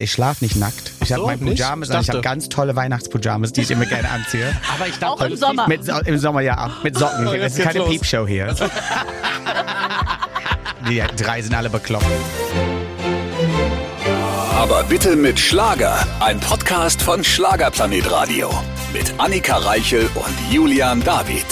[0.00, 0.92] Ich schlafe nicht nackt.
[1.02, 1.44] Ich habe So, meine?
[1.44, 1.98] Pyjamas Ich.
[2.02, 4.46] Ich habe ganz tolle Weihnachtspyjamas, die ich immer gerne anziehe.
[4.72, 5.66] Aber ich Auch dachte, im Sommer.
[5.66, 6.84] Mit, So- Im Sommer ja auch.
[6.84, 7.26] Mit Socken.
[7.26, 7.88] Oh, das jetzt ist keine los.
[7.90, 8.54] Piepshow hier.
[10.88, 12.06] Die drei sind alle bekloppt.
[14.54, 16.06] Aber bitte mit Schlager.
[16.20, 18.50] Ein Podcast von Schlagerplanet Radio.
[18.92, 21.44] Mit Annika Reichel und Julian David.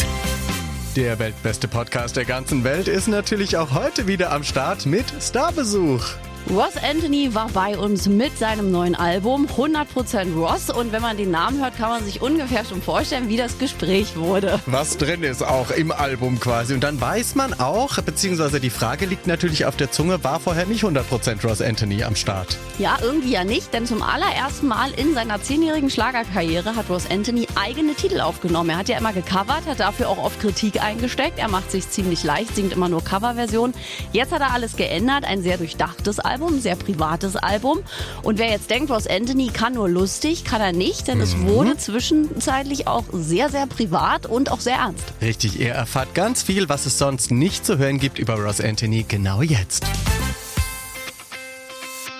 [0.94, 6.04] der weltbeste Podcast der ganzen Welt ist natürlich auch heute wieder am Start mit Starbesuch.
[6.48, 11.32] Ross Anthony war bei uns mit seinem neuen Album 100% Ross und wenn man den
[11.32, 14.60] Namen hört, kann man sich ungefähr schon vorstellen, wie das Gespräch wurde.
[14.66, 16.72] Was drin ist auch im Album quasi.
[16.72, 20.66] Und dann weiß man auch, beziehungsweise die Frage liegt natürlich auf der Zunge, war vorher
[20.66, 22.56] nicht 100% Ross Anthony am Start?
[22.78, 27.48] Ja, irgendwie ja nicht, denn zum allerersten Mal in seiner zehnjährigen Schlagerkarriere hat Ross Anthony
[27.56, 28.70] eigene Titel aufgenommen.
[28.70, 31.41] Er hat ja immer gecovert, hat dafür auch oft Kritik eingesteckt.
[31.41, 33.74] Er macht sich ziemlich leicht, singt immer nur Coverversionen.
[34.12, 37.78] Jetzt hat er alles geändert, ein sehr durchdachtes Album, ein sehr privates Album.
[38.22, 41.77] Und wer jetzt denkt, Ross Anthony kann nur lustig, kann er nicht, denn es wurde
[41.77, 45.05] zwischenzeitlich auch sehr, sehr privat und auch sehr ernst.
[45.20, 49.05] Richtig, ihr erfahrt ganz viel, was es sonst nicht zu hören gibt über Ross Anthony
[49.08, 49.84] genau jetzt.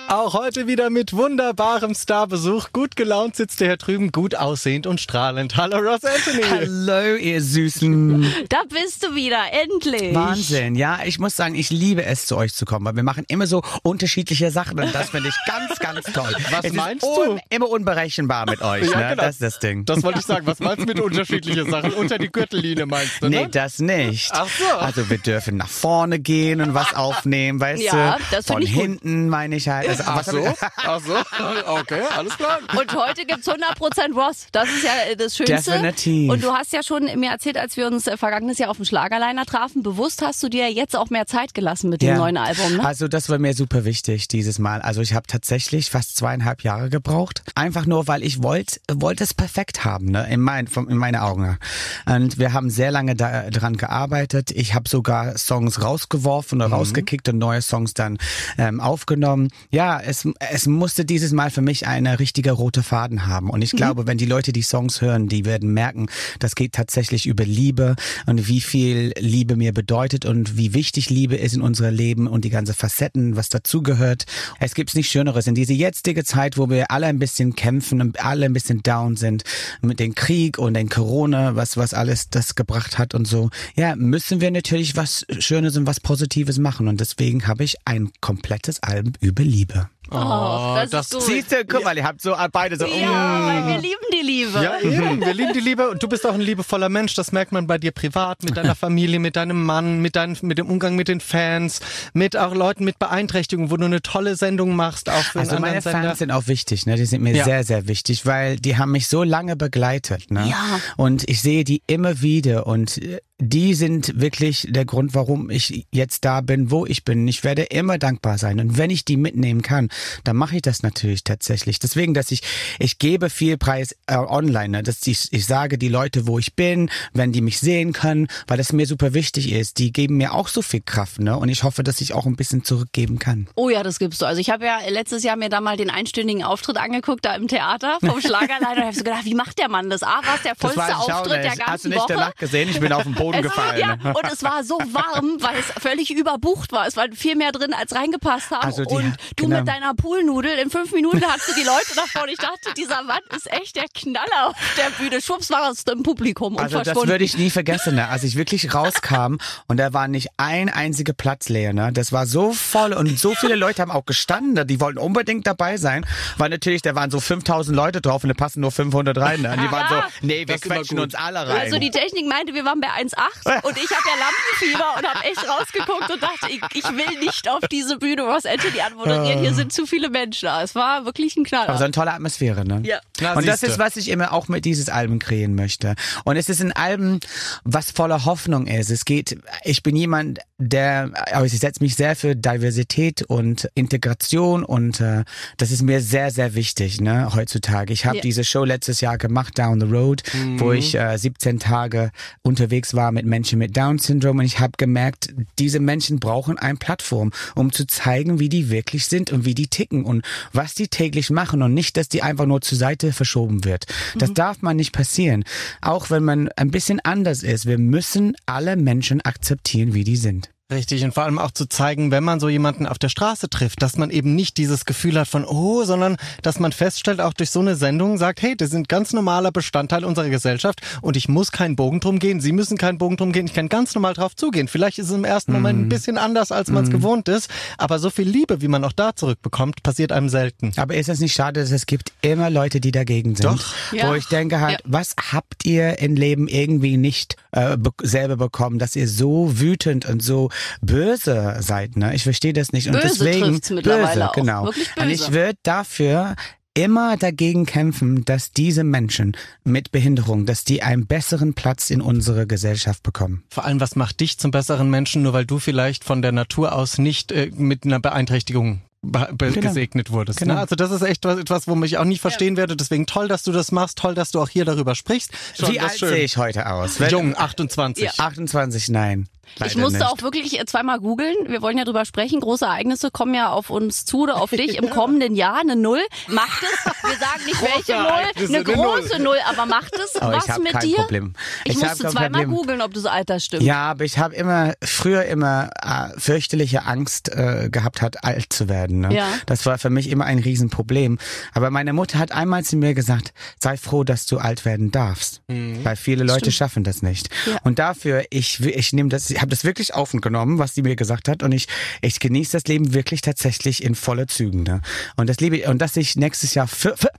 [0.09, 2.69] Auch heute wieder mit wunderbarem Starbesuch.
[2.71, 5.57] Gut gelaunt sitzt er hier drüben, gut aussehend und strahlend.
[5.57, 6.43] Hallo Ross Anthony.
[6.49, 8.25] Hallo, ihr Süßen.
[8.47, 10.15] Da bist du wieder, endlich.
[10.15, 10.75] Wahnsinn.
[10.75, 13.47] Ja, ich muss sagen, ich liebe es, zu euch zu kommen, weil wir machen immer
[13.47, 16.33] so unterschiedliche Sachen und das finde ich ganz, ganz toll.
[16.51, 17.31] Was es meinst ist du?
[17.33, 19.09] un immer unberechenbar mit euch, Ja, ne?
[19.09, 19.23] genau.
[19.23, 19.83] Das ist das Ding.
[19.83, 20.47] Das wollte ich sagen.
[20.47, 21.91] Was meinst du mit unterschiedliche Sachen?
[21.91, 23.41] Unter die Gürtellinie meinst du, ne?
[23.41, 24.29] Nee, das nicht.
[24.33, 24.77] Ach so.
[24.77, 28.23] Also wir dürfen nach vorne gehen und was aufnehmen, weißt Ja, du?
[28.31, 28.83] das Von ich gut.
[28.83, 29.96] hinten meine ich halt.
[30.05, 30.67] Also, Ach so?
[30.77, 31.71] Ach so?
[31.79, 32.59] Okay, alles klar.
[32.79, 34.47] Und heute gibt's 100% Ross.
[34.51, 35.71] Das ist ja äh, das Schönste.
[35.71, 36.31] Definitiv.
[36.31, 38.85] Und du hast ja schon mir erzählt, als wir uns äh, vergangenes Jahr auf dem
[38.85, 42.17] Schlagerliner trafen, bewusst hast du dir jetzt auch mehr Zeit gelassen mit dem Ja.
[42.17, 42.85] neuen Album, ne?
[42.85, 44.81] Also das war mir super wichtig dieses Mal.
[44.81, 47.43] Also ich habe tatsächlich fast zweieinhalb Jahre gebraucht.
[47.55, 50.27] Einfach nur, weil ich wollte wollte es perfekt haben, ne?
[50.29, 51.57] in, mein, von- in meine Augen.
[52.05, 54.51] Und wir haben sehr lange da, dran gearbeitet.
[54.51, 58.17] Ich habe sogar Songs rausgeworfen oder rausgekickt und neue Songs dann
[58.57, 59.49] ähm, aufgenommen.
[59.71, 63.49] Ja, es, es musste dieses Mal für mich eine richtige rote Faden haben.
[63.49, 66.07] Und ich glaube, wenn die Leute die Songs hören, die werden merken,
[66.39, 67.95] das geht tatsächlich über Liebe
[68.25, 72.45] und wie viel Liebe mir bedeutet und wie wichtig Liebe ist in unserem Leben und
[72.45, 74.25] die ganze Facetten, was dazugehört.
[74.59, 78.23] Es gibt nichts Schöneres in diese jetzige Zeit, wo wir alle ein bisschen kämpfen und
[78.23, 79.43] alle ein bisschen down sind
[79.81, 83.49] mit dem Krieg und den Corona, was, was alles das gebracht hat und so.
[83.75, 86.87] Ja, müssen wir natürlich was Schönes und was Positives machen.
[86.87, 89.96] Und deswegen habe ich ein komplettes Album über Liebe weiter.
[90.11, 91.23] Oh, das, das ist gut.
[91.23, 92.85] Siehst du, guck mal, ihr habt so beide so.
[92.85, 93.45] ja, mm.
[93.45, 94.63] weil wir lieben die Liebe.
[94.63, 95.21] Ja, eben.
[95.21, 97.13] Wir lieben die Liebe und du bist auch ein liebevoller Mensch.
[97.15, 100.57] Das merkt man bei dir privat, mit deiner Familie, mit deinem Mann, mit, dein, mit
[100.57, 101.81] dem Umgang mit den Fans,
[102.13, 105.81] mit auch Leuten mit Beeinträchtigungen, wo du eine tolle Sendung machst, auch für Also meine
[105.81, 106.01] Sender.
[106.01, 106.95] Fans sind auch wichtig, ne?
[106.95, 107.43] Die sind mir Ja.
[107.43, 110.47] sehr, sehr wichtig, weil die haben mich so lange begleitet, ne?
[110.49, 110.79] Ja.
[110.95, 115.85] Und ich sehe die immer wieder und äh, die sind wirklich der Grund, warum ich
[115.91, 117.27] jetzt da bin, wo ich bin.
[117.27, 118.59] Ich werde immer dankbar sein.
[118.59, 119.89] Und wenn ich die mitnehmen kann,
[120.23, 121.79] dann mache ich das natürlich tatsächlich.
[121.79, 122.41] Deswegen, dass ich,
[122.79, 124.83] ich gebe viel Preis äh, online, ne?
[124.83, 128.57] dass ich, ich sage die Leute, wo ich bin, wenn die mich sehen können, weil
[128.57, 129.77] das mir super wichtig ist.
[129.77, 131.37] Die geben mir auch so viel Kraft, ne?
[131.37, 133.47] Und ich hoffe, dass ich auch ein bisschen zurückgeben kann.
[133.55, 134.25] Oh ja, das gibst du.
[134.25, 137.47] Also ich habe ja letztes Jahr mir da mal den einstündigen Auftritt angeguckt, da im
[137.47, 138.77] Theater vom Schlagerleiter.
[138.77, 140.03] Und habe so gedacht, wie macht der Mann das?
[140.03, 142.13] A, war es der vollste Auftritt der ganzen Hast du nicht Woche.
[142.13, 142.69] danach gesehen?
[142.69, 143.79] Ich bin auf den Boden gefallen.
[143.79, 146.87] ja, und es war so warm, weil es völlig überbucht war.
[146.87, 148.65] Es war viel mehr drin, als reingepasst haben.
[148.65, 149.57] Also die- und du genau.
[149.59, 152.23] mit deiner Poolnudel, in fünf Minuten du die Leute davor.
[152.23, 155.21] Und ich dachte, dieser Mann ist echt der Knaller auf der Bühne.
[155.21, 158.07] Schwupps war es im Publikum und Also das würde ich nie vergessen, ne?
[158.09, 159.37] als ich wirklich rauskam
[159.67, 161.73] und da war nicht ein einziger Platz leer.
[161.73, 161.91] Ne?
[161.93, 164.65] Das war so voll und so viele Leute haben auch gestanden, ne?
[164.65, 166.05] die wollten unbedingt dabei sein,
[166.37, 169.41] weil natürlich, da waren so 5000 Leute drauf und da passen nur 500 rein.
[169.41, 169.51] Ne?
[169.51, 171.61] Und die waren so, nee, wir quetschen uns alle rein.
[171.61, 175.25] Also die Technik meinte, wir waren bei 1,8 und ich habe ja Lampenfieber und habe
[175.25, 179.39] echt rausgeguckt und dachte, ich, ich will nicht auf diese Bühne Ross Anthony anmoderieren.
[179.39, 180.63] Hier sind zu viele Menschen da.
[180.63, 181.69] Es war wirklich ein Knaller.
[181.69, 182.81] Aber so eine tolle Atmosphäre, ne?
[182.83, 182.99] Ja.
[183.21, 185.93] Na, und das ist, was ich immer auch mit dieses Album kreieren möchte.
[186.25, 187.19] Und es ist ein Album,
[187.63, 188.89] was voller Hoffnung ist.
[188.89, 194.63] Es geht, ich bin jemand, der, aber ich setze mich sehr für Diversität und Integration
[194.63, 195.23] und äh,
[195.57, 197.93] das ist mir sehr, sehr wichtig, ne, heutzutage.
[197.93, 198.21] Ich habe Ja.
[198.21, 200.23] diese Show letztes Jahr gemacht, Down the Road,
[200.57, 202.11] wo ich äh, 17 Tage
[202.41, 207.31] unterwegs war mit Menschen mit Down-Syndrom und ich habe gemerkt, diese Menschen brauchen eine Plattform,
[207.53, 211.29] um zu zeigen, wie die wirklich sind und wie die ticken und was die täglich
[211.29, 213.85] machen und nicht, dass die einfach nur zur Seite verschoben wird.
[214.17, 215.43] Das darf man nicht passieren.
[215.81, 217.65] Auch wenn man ein bisschen anders ist.
[217.67, 220.46] Wir müssen alle Menschen akzeptieren, wie die sind.
[220.69, 223.81] Richtig, und vor allem auch zu zeigen, wenn man so jemanden auf der Straße trifft,
[223.81, 227.51] dass man eben nicht dieses Gefühl hat von, oh, sondern dass man feststellt, auch durch
[227.51, 231.53] so eine Sendung sagt, hey, das sind ganz normaler Bestandteil unserer Gesellschaft und ich muss
[231.53, 234.35] keinen Bogen drum gehen, Sie müssen keinen Bogen drum gehen, ich kann ganz normal drauf
[234.35, 234.67] zugehen.
[234.67, 237.97] Vielleicht ist es im ersten Moment ein bisschen anders, als man es gewohnt ist, aber
[237.99, 240.73] so viel Liebe, wie man auch da zurückbekommt, passiert einem selten.
[240.75, 243.45] Aber ist es nicht schade, dass es gibt immer Leute, die dagegen sind?
[243.45, 243.73] Doch.
[243.93, 244.09] Ja.
[244.09, 244.77] Wo ich denke halt, Ja.
[244.83, 250.05] was habt ihr im Leben irgendwie nicht äh, be selber bekommen, dass ihr so wütend
[250.05, 250.49] und so
[250.81, 251.97] böse seid?
[251.97, 252.15] Ne?
[252.15, 252.87] Ich verstehe das nicht.
[252.87, 254.33] Und Böse deswegen böse, auch.
[254.33, 254.65] genau.
[254.65, 255.33] Wirklich Und ich böse.
[255.33, 256.35] würde dafür
[256.73, 262.45] immer dagegen kämpfen, dass diese Menschen mit Behinderung, dass die einen besseren Platz in unserer
[262.45, 263.43] Gesellschaft bekommen.
[263.49, 266.73] Vor allem, was macht dich zum besseren Menschen, nur weil du vielleicht von der Natur
[266.73, 269.67] aus nicht äh, mit einer Beeinträchtigung be be Genau.
[269.69, 270.37] gesegnet wurdest.
[270.39, 270.55] Genau.
[270.55, 270.59] Ne?
[270.59, 272.75] Also das ist echt was, etwas, wo ich auch nicht verstehen werde.
[272.75, 275.31] Deswegen toll, dass du das machst, toll, dass du auch hier darüber sprichst.
[275.57, 276.99] Schon, Wie alt sehe ich heute aus?
[276.99, 278.03] Wenn- Jung, 28.
[278.03, 278.11] Ja.
[278.17, 279.27] 28, nein.
[279.55, 280.07] Ich leider musste nicht.
[280.07, 281.35] auch wirklich äh, zweimal googeln.
[281.47, 282.39] Wir wollen ja drüber sprechen.
[282.39, 285.59] Große Ereignisse kommen ja auf uns zu oder auf dich im kommenden Jahr.
[285.59, 286.01] Eine Null.
[286.27, 286.85] Macht es.
[286.85, 288.55] Wir sagen nicht welche Null.
[288.55, 289.37] Eine große Null.
[289.49, 290.95] aber macht es Aber ich was mit kein dir?
[290.97, 291.33] Problem.
[291.65, 292.51] Ich, Ich musste zweimal Problem.
[292.51, 293.63] googeln, ob das Alter stimmt.
[293.63, 298.69] Ja, aber ich habe immer früher immer äh, fürchterliche Angst äh, gehabt hat, alt zu
[298.69, 298.99] werden.
[299.01, 299.13] Ne?
[299.15, 299.27] Ja.
[299.45, 301.17] Das war für mich immer ein Riesenproblem.
[301.53, 305.41] Aber meine Mutter hat einmal zu mir gesagt, sei froh, dass du alt werden darfst,
[305.47, 307.29] weil viele Leute schaffen das nicht.
[307.45, 307.57] Ja.
[307.63, 311.27] Und dafür ich ich nehme das, ich habe das wirklich aufgenommen, was sie mir gesagt
[311.27, 311.67] hat, und ich
[312.01, 314.63] ich genieße das Leben wirklich tatsächlich in volle Zügen.
[314.63, 314.81] Ne?
[315.15, 317.09] Und das liebe ich, und dass ich nächstes Jahr für, für,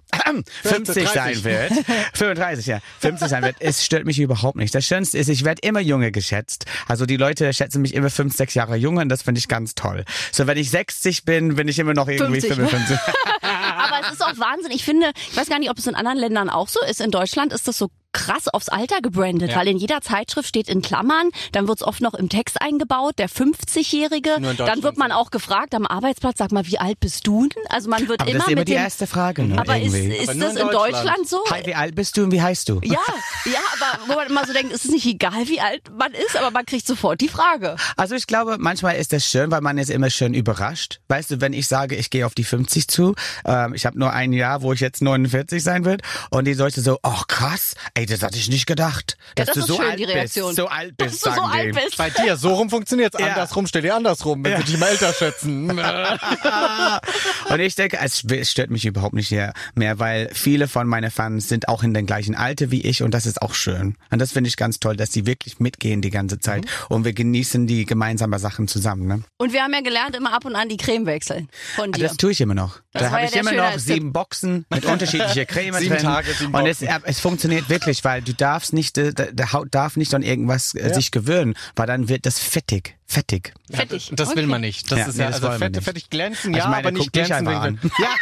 [0.62, 1.44] 50 sein 30.
[1.44, 1.73] wird,
[2.15, 4.75] 35 ja, 50 sein wird, es stört mich überhaupt nicht.
[4.75, 6.67] Das Schönste ist, ich werde immer junge geschätzt.
[6.87, 9.75] Also die Leute schätzen mich immer fünf, sechs Jahre jünger und das finde ich ganz
[9.75, 10.05] toll.
[10.32, 12.55] So wenn ich 60 bin, bin ich immer noch irgendwie 50.
[12.55, 12.99] 55.
[13.43, 14.73] Aber es ist auch Wahnsinn.
[14.73, 17.00] Ich finde, ich weiß gar nicht, ob es in anderen Ländern auch so ist.
[17.00, 19.56] In Deutschland ist das so krass aufs Alter gebrandet, Ja.
[19.59, 23.29] weil in jeder Zeitschrift steht in Klammern, dann wird's oft noch im Text eingebaut, der
[23.29, 24.41] 50-Jährige.
[24.41, 27.47] Nur in Dann wird man auch gefragt am Arbeitsplatz, sag mal, wie alt bist du
[27.49, 27.62] denn?
[27.69, 29.44] Also man wird Aber immer das ist immer mit die dem, erste Frage.
[29.44, 30.17] Ne, aber ist, irgendwie.
[30.17, 30.94] ist Aber nur das in Deutschland.
[31.06, 31.44] Deutschland so?
[31.50, 32.81] Hi, wie alt bist du und wie heißt du?
[32.82, 32.99] Ja,
[33.44, 36.37] ja, aber wo man immer so denkt, es ist nicht egal, wie alt man ist,
[36.37, 37.76] aber man kriegt sofort die Frage.
[37.97, 41.00] Also ich glaube, manchmal ist das schön, weil man ist immer schön überrascht.
[41.09, 44.12] Weißt du, wenn ich sage, ich gehe auf die 50 zu, ähm, ich habe nur
[44.12, 48.06] ein Jahr, wo ich jetzt 49 sein wird, und die Leute so, oh krass, ey,
[48.08, 50.46] das hatte ich nicht gedacht, Ja, dass das du ist so schön, alt die Reaktion.
[50.49, 51.96] bist, so alt Dass bist, du so sagen alt bist.
[51.96, 53.19] Bei dir, so rum funktioniert's.
[53.19, 53.26] Ja.
[53.28, 54.58] Andersrum steht dir andersrum, wenn Ja.
[54.58, 55.70] sie dich mal älter schätzen.
[57.50, 59.32] Und ich denke, es es stört mich überhaupt nicht
[59.75, 63.12] mehr, weil viele von meinen Fans sind auch in dem gleichen Alter wie ich und
[63.12, 63.96] das ist auch schön.
[64.10, 66.69] Und das finde ich ganz toll, dass sie wirklich mitgehen die ganze Zeit Mhm.
[66.88, 69.06] und wir genießen die gemeinsamen Sachen zusammen.
[69.06, 69.22] Ne?
[69.38, 72.06] Und wir haben ja gelernt, immer ab und an die Creme wechseln von dir.
[72.08, 72.81] Das tue ich immer noch.
[72.93, 76.02] Das da habe ja ich immer noch sieben Boxen mit unterschiedlicher Creme Sieben drin.
[76.05, 77.02] Tage, sieben und es, Boxen.
[77.05, 80.93] es funktioniert wirklich, weil du darfst nicht, der, der Haut darf nicht an irgendwas äh,
[80.94, 82.96] sich gewöhnen, weil dann wird das fettig.
[83.06, 83.52] Fettig.
[83.73, 84.11] Fettig.
[84.14, 84.46] Das will Okay.
[84.46, 84.90] man nicht.
[84.93, 85.85] Das Ja, ist nee, ja das also wollen wir fett, nicht.
[85.85, 87.46] fettig glänzen, Also ja, ich meine, aber nicht glänzen.
[87.46, 88.08] wegen- Ja.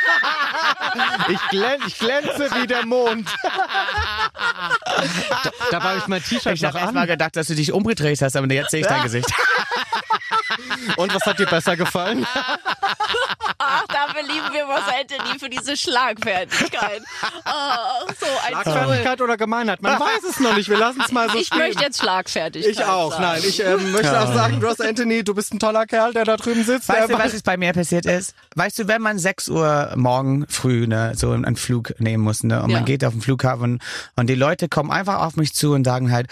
[1.29, 3.29] Ich, glän, ich glänze wie der Mond.
[3.45, 3.51] da,
[5.71, 7.07] dabei habe ich mein T-Shirt Ich habe erst mal an.
[7.07, 9.29] gedacht, dass du dich umgedreht hast, aber jetzt sehe ich dein Gesicht.
[10.97, 12.27] Und was hat dir besser gefallen?
[13.59, 13.85] Ach,
[14.25, 17.03] lieben wir Ross Anthony für diese Schlagfertigkeit.
[17.49, 18.63] Oh, so ein.
[18.63, 19.81] Schlagfertigkeit oder Gemeinheit?
[19.81, 20.69] Man weiß es noch nicht.
[20.69, 21.59] Wir lassen es mal so Ich stehen.
[21.59, 23.13] möchte jetzt Schlagfertigkeit ich auch.
[23.13, 23.23] sagen.
[23.23, 26.37] Nein, ich ähm, möchte auch sagen, Ross Anthony, du bist ein toller Kerl, der da
[26.37, 26.89] drüben sitzt.
[26.89, 28.35] Weißt du, was es bei mir passiert ist?
[28.57, 32.63] Weißt du, wenn man 6 Uhr morgen früh ne, so einen Flug nehmen muss ne,
[32.63, 32.79] und Ja.
[32.79, 33.81] man geht auf den Flughafen
[34.17, 36.27] und die Leute kommen einfach auf mich zu und sagen halt,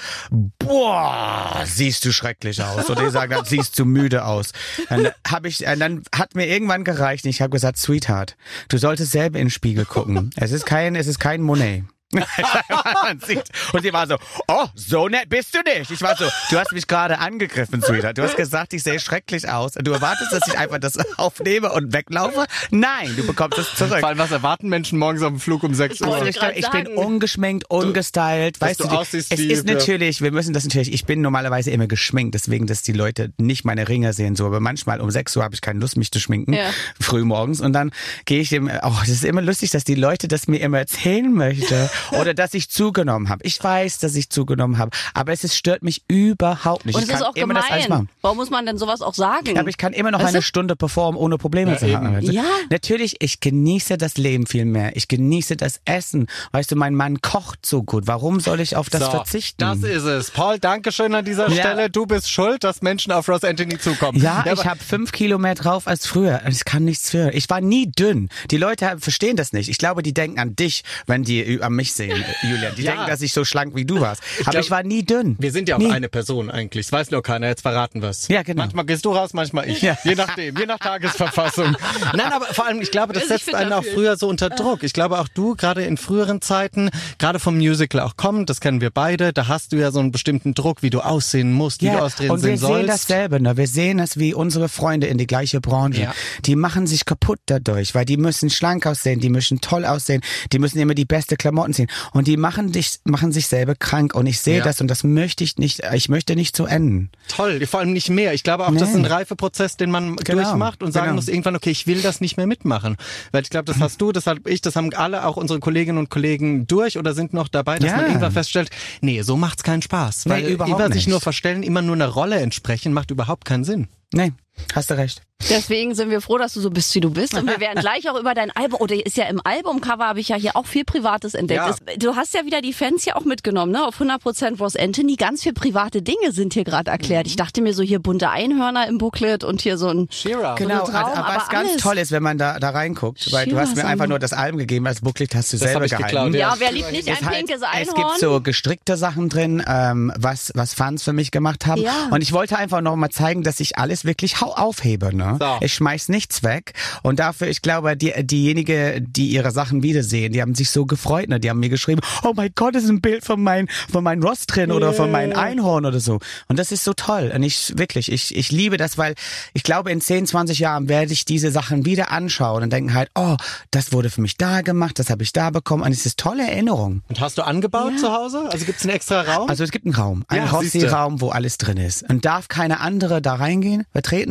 [0.59, 2.89] boah, siehst du schrecklich aus.
[2.91, 4.53] Oder die sagen halt, siehst du müde aus.
[4.89, 8.37] Dann hab ich, äh, dann hat mir irgendwann gereicht und ich habe gesagt, Sweetheart,
[8.69, 10.31] du solltest selber in den Spiegel gucken.
[10.37, 11.85] Es ist kein, es ist kein Monet.
[12.15, 13.45] Man sieht.
[13.73, 14.17] Und sie war so,
[14.49, 15.91] oh, so nett bist du nicht.
[15.91, 18.19] Ich war so, du hast mich gerade angegriffen, Sweetheart.
[18.19, 19.77] Du hast gesagt, ich sehe schrecklich aus.
[19.77, 22.47] Und du erwartest, dass ich einfach das aufnehme und weglaufe?
[22.71, 24.01] Nein, du bekommst es zurück.
[24.01, 26.27] Vor allem, was erwarten Menschen morgens auf dem Flug um 6 Uhr?
[26.27, 28.61] Ich, ich bin ungeschminkt, ungestylt.
[28.61, 29.75] Weißt du du, die- aussiehst es ist ja.
[29.75, 33.65] natürlich, wir müssen das natürlich, ich bin normalerweise immer geschminkt, deswegen, dass die Leute nicht
[33.65, 34.47] meine Ringe sehen, so.
[34.47, 36.53] Aber manchmal um 6 Uhr habe ich keine Lust, mich zu schminken.
[36.53, 36.71] Ja.
[37.01, 37.61] Früh morgens.
[37.61, 37.91] Und dann
[38.25, 41.33] gehe ich dem, oh, das ist immer lustig, dass die Leute das mir immer erzählen
[41.33, 41.89] möchten.
[42.21, 43.45] Oder dass ich zugenommen habe.
[43.45, 44.91] Ich weiß, dass ich zugenommen habe.
[45.15, 46.95] Aber es ist, stört mich überhaupt nicht.
[46.95, 48.09] Und ich es ist auch immer gemein.
[48.23, 49.59] Warum muss man denn sowas auch sagen?
[49.59, 50.43] Aber ich kann immer noch Weißt eine du?
[50.43, 52.21] Stunde performen, ohne Probleme zu haben.
[52.23, 52.45] Ja.
[52.71, 54.97] Natürlich, ich genieße das Leben viel mehr.
[54.97, 56.27] Ich genieße das Essen.
[56.53, 58.07] Weißt du, mein Mann kocht so gut.
[58.07, 59.61] Warum soll ich auf das So, verzichten?
[59.61, 60.31] Das ist es.
[60.31, 61.57] Paul, danke schön an dieser Ja.
[61.61, 61.91] Stelle.
[61.91, 64.21] Du bist schuld, dass Menschen auf Ross Anthony zukommen.
[64.21, 66.41] ja, ich aber- habe fünf Kilo mehr drauf als früher.
[66.49, 67.31] Ich kann nichts für.
[67.33, 68.29] Ich war nie dünn.
[68.51, 69.69] Die Leute verstehen das nicht.
[69.69, 72.75] Ich glaube, die denken an dich, wenn die an mich sehen, Julian.
[72.77, 72.93] Die Ja.
[72.93, 74.23] denken, dass ich so schlank wie du warst.
[74.43, 75.37] Aber glaub, ich war nie dünn.
[75.39, 75.91] Wir sind ja auch nie.
[75.91, 76.87] eine Person eigentlich.
[76.87, 77.49] Das weiß nur keiner.
[77.49, 78.29] Jetzt verraten wir's.
[78.29, 78.63] Ja, genau.
[78.63, 79.83] Manchmal gehst du raus, manchmal ich.
[79.83, 79.97] Ja.
[80.05, 81.77] Je nachdem, je nach Tagesverfassung.
[82.15, 84.51] Nein, aber vor allem, ich glaube, das Also ich setzt einen auch früher so unter
[84.51, 84.83] Druck.
[84.83, 88.81] Ich glaube auch du, gerade in früheren Zeiten, gerade vom Musical auch kommend, das kennen
[88.81, 91.87] wir beide, da hast du ja so einen bestimmten Druck, wie du aussehen musst, wie
[91.91, 92.79] du aussehen und wir sehen sollst.
[92.79, 93.57] sehen dasselbe, ne?
[93.57, 96.03] Wir sehen es wie unsere Freunde in die gleiche Branche.
[96.03, 96.15] Ja.
[96.45, 100.23] Die machen sich kaputt dadurch, weil die müssen schlank aussehen, die müssen toll aussehen,
[100.53, 104.15] die müssen immer die beste Klamotten ziehen und die machen dich, machen sich selber krank
[104.15, 104.65] und ich sehe Ja.
[104.65, 107.11] das und das möchte ich nicht, ich möchte nicht so enden.
[107.29, 108.35] Toll, vor allem nicht mehr.
[108.35, 109.09] Ich glaube auch, das ist ein Nee.
[109.09, 111.17] Reifeprozess, den man Genau, durchmacht und sagen genau.
[111.17, 112.97] muss irgendwann, okay, ich will das nicht mehr mitmachen.
[113.33, 115.99] Weil ich glaube, das hast du, das hab ich, das haben alle, auch unsere Kolleginnen
[115.99, 117.97] und Kollegen durch oder sind noch dabei, dass Ja.
[117.97, 120.27] man irgendwann feststellt, nee, so macht's keinen Spaß.
[120.27, 121.09] Nee, Weil überhaupt immer sich nicht.
[121.09, 123.89] nur verstellen, immer nur einer Rolle entsprechen, macht überhaupt keinen Sinn.
[124.13, 124.33] Nee,
[124.75, 125.23] hast du recht.
[125.51, 127.35] Deswegen sind wir froh, dass du so bist, wie du bist.
[127.35, 130.29] Und wir werden gleich auch über dein Album, oder ist ja im Albumcover, habe ich
[130.29, 131.61] ja hier auch viel Privates entdeckt.
[131.61, 131.71] Ja.
[131.71, 133.85] Es- Du hast ja wieder die Fans ja auch mitgenommen, ne?
[133.87, 135.17] Auf 100% Ross Anthony.
[135.17, 137.27] Ganz viel private Dinge sind hier gerade erklärt.
[137.27, 140.09] Ich dachte mir so hier bunte Einhörner im Booklet und hier so ein...
[140.11, 140.55] Shira.
[140.55, 141.83] Genau, Traum, also, aber was ganz alles.
[141.83, 144.33] toll ist, wenn man da, da reinguckt, weil du Shiva hast mir einfach nur das
[144.33, 146.33] Album gegeben, das Booklet hast du Das selber ich gehalten.
[146.33, 147.95] geklaut, Ja, wer liebt nicht Es ein halt- pinkes Es Einhorn?
[148.09, 151.83] gibt so gestrickte Sachen drin, ähm, was, was Fans für mich gemacht haben.
[151.83, 152.09] Ja.
[152.11, 155.15] Und ich wollte einfach noch mal zeigen, dass ich alles wirklich hau- aufhebe.
[155.15, 155.37] Ne?
[155.41, 155.59] So.
[155.61, 156.73] Ich schmeiß nichts weg.
[157.03, 161.29] Und dafür, ich glaube, die, diejenige, die ihre Sachen wiedersehen, die haben sich so gefreut.
[161.29, 161.41] Ne?
[161.41, 164.47] Die haben mir geschrieben, oh mein Gott, ist ein Bild von meinem von meinem Ross
[164.47, 166.19] drin oder von meinem Einhorn oder so.
[166.49, 167.33] Und das ist so toll.
[167.35, 169.15] Und ich wirklich, ich, ich liebe das, weil
[169.53, 173.11] ich glaube, in 10, 20 Jahren werde ich diese Sachen wieder anschauen und denken halt,
[173.15, 173.37] oh,
[173.71, 175.83] das wurde für mich da gemacht, das habe ich da bekommen.
[175.83, 177.03] Und es ist tolle Erinnerung.
[177.09, 178.49] Und hast du angebaut zu Hause?
[178.51, 179.49] Also gibt's einen extra Raum?
[179.49, 180.51] Also es gibt einen Raum, einen Ja.
[180.51, 182.09] Rossi-Raum, wo alles drin ist.
[182.11, 183.85] Und darf keine andere da reingehen,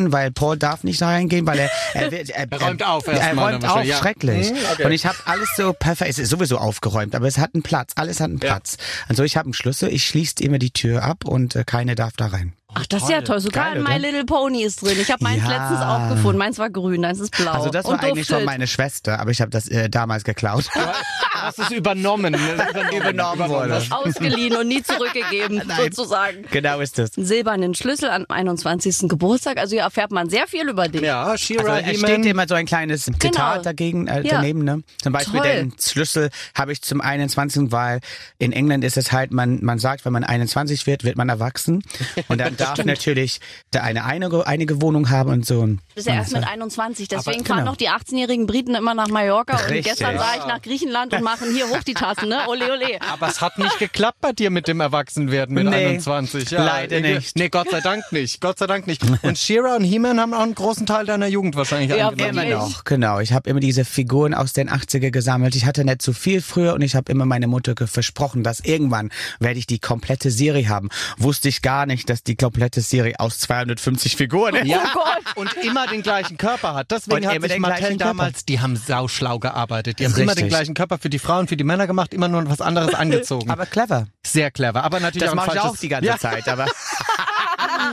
[0.10, 3.08] vertreten, weil Paul darf nicht da reingehen, weil er er, wird- er, Er räumt auf
[3.08, 3.98] Er räumt auf, ja.
[3.98, 4.52] schrecklich.
[4.52, 4.86] Mhm, okay.
[4.86, 7.92] Und ich habe alles so perfekt, es ist sowieso aufgeräumt, aber es hat einen Platz,
[7.96, 8.48] alles hat einen Ja.
[8.50, 8.78] Platz.
[9.08, 12.14] Also ich habe einen Schlüssel, ich schließe immer die Tür ab und äh, keine darf
[12.18, 12.54] da rein.
[12.76, 13.40] Ach, das ist ja toll.
[13.40, 13.98] Sogar Geil, in My?
[13.98, 14.98] Little Pony ist drin.
[15.00, 15.50] Ich habe meins Ja.
[15.50, 16.38] letztens auch gefunden.
[16.38, 17.52] Meins war grün, deins ist blau.
[17.52, 20.66] Also das war und eigentlich schon meine Schwester, aber ich habe das äh, damals geklaut.
[21.34, 22.36] hast es übernommen.
[22.96, 23.82] Übernommen wurde.
[23.90, 26.46] Ausgeliehen und nie zurückgegeben, sozusagen.
[26.52, 27.18] genau ist es.
[27.18, 29.10] Einen silbernen Schlüssel am 21.
[29.10, 29.58] Geburtstag.
[29.58, 31.02] Also hier erfährt man sehr viel über dich.
[31.02, 34.36] Ja, Shira, Also steht immer so ein kleines Zitat dagegen, äh, Ja.
[34.36, 34.64] daneben.
[34.64, 34.84] Ne?
[35.02, 35.50] Zum Beispiel Toll.
[35.50, 37.72] den Schlüssel habe ich zum 21.
[37.72, 38.00] Weil
[38.40, 41.84] in England ist es halt, man, man sagt, wenn man 21 wird, wird man erwachsen.
[42.28, 43.40] Und dann darf natürlich
[43.74, 45.66] der eine einige, einige Wohnung haben und so.
[45.66, 47.72] Du bist ja erst mit 21, deswegen fahren genau.
[47.72, 49.86] noch die 18-jährigen Briten immer nach Mallorca und Richtig.
[49.86, 52.40] gestern sah ich nach Griechenland und machen hier hoch die Tassen, ne?
[52.48, 53.02] Ole, ole.
[53.12, 56.52] Aber es hat nicht geklappt bei dir mit dem Erwachsenwerden mit Nee, 21.
[56.52, 57.36] leider irgendwie- nicht.
[57.38, 58.42] Nee, Gott sei Dank nicht.
[58.42, 59.02] Gott sei Dank nicht.
[59.24, 62.10] Und Shira und He-Man haben auch einen großen Teil deiner Jugend wahrscheinlich Ja.
[62.10, 63.20] Immer noch, genau.
[63.20, 65.56] Ich habe immer diese Figuren aus den 80er gesammelt.
[65.56, 69.12] Ich hatte nicht zu viel früher und ich habe immer meine Mutter versprochen, dass irgendwann
[69.40, 70.90] werde ich die komplette Serie haben.
[71.18, 74.64] Wusste ich gar nicht, dass die komplette Serie aus 250 Figuren.
[74.66, 74.84] Ja,
[75.36, 76.92] und immer den gleichen Körper hat.
[76.92, 77.98] Deswegen Und hat sich Mattel Körper.
[77.98, 79.98] damals, die haben sauschlau gearbeitet.
[80.00, 80.24] Die haben Richtig.
[80.24, 82.94] immer den gleichen Körper für die Frauen, für die Männer gemacht, immer nur was anderes
[82.94, 83.50] angezogen.
[83.50, 84.06] Aber clever.
[84.26, 84.84] Sehr clever.
[84.84, 86.66] Aber natürlich Das mache ich auch die ganze ja, Zeit, aber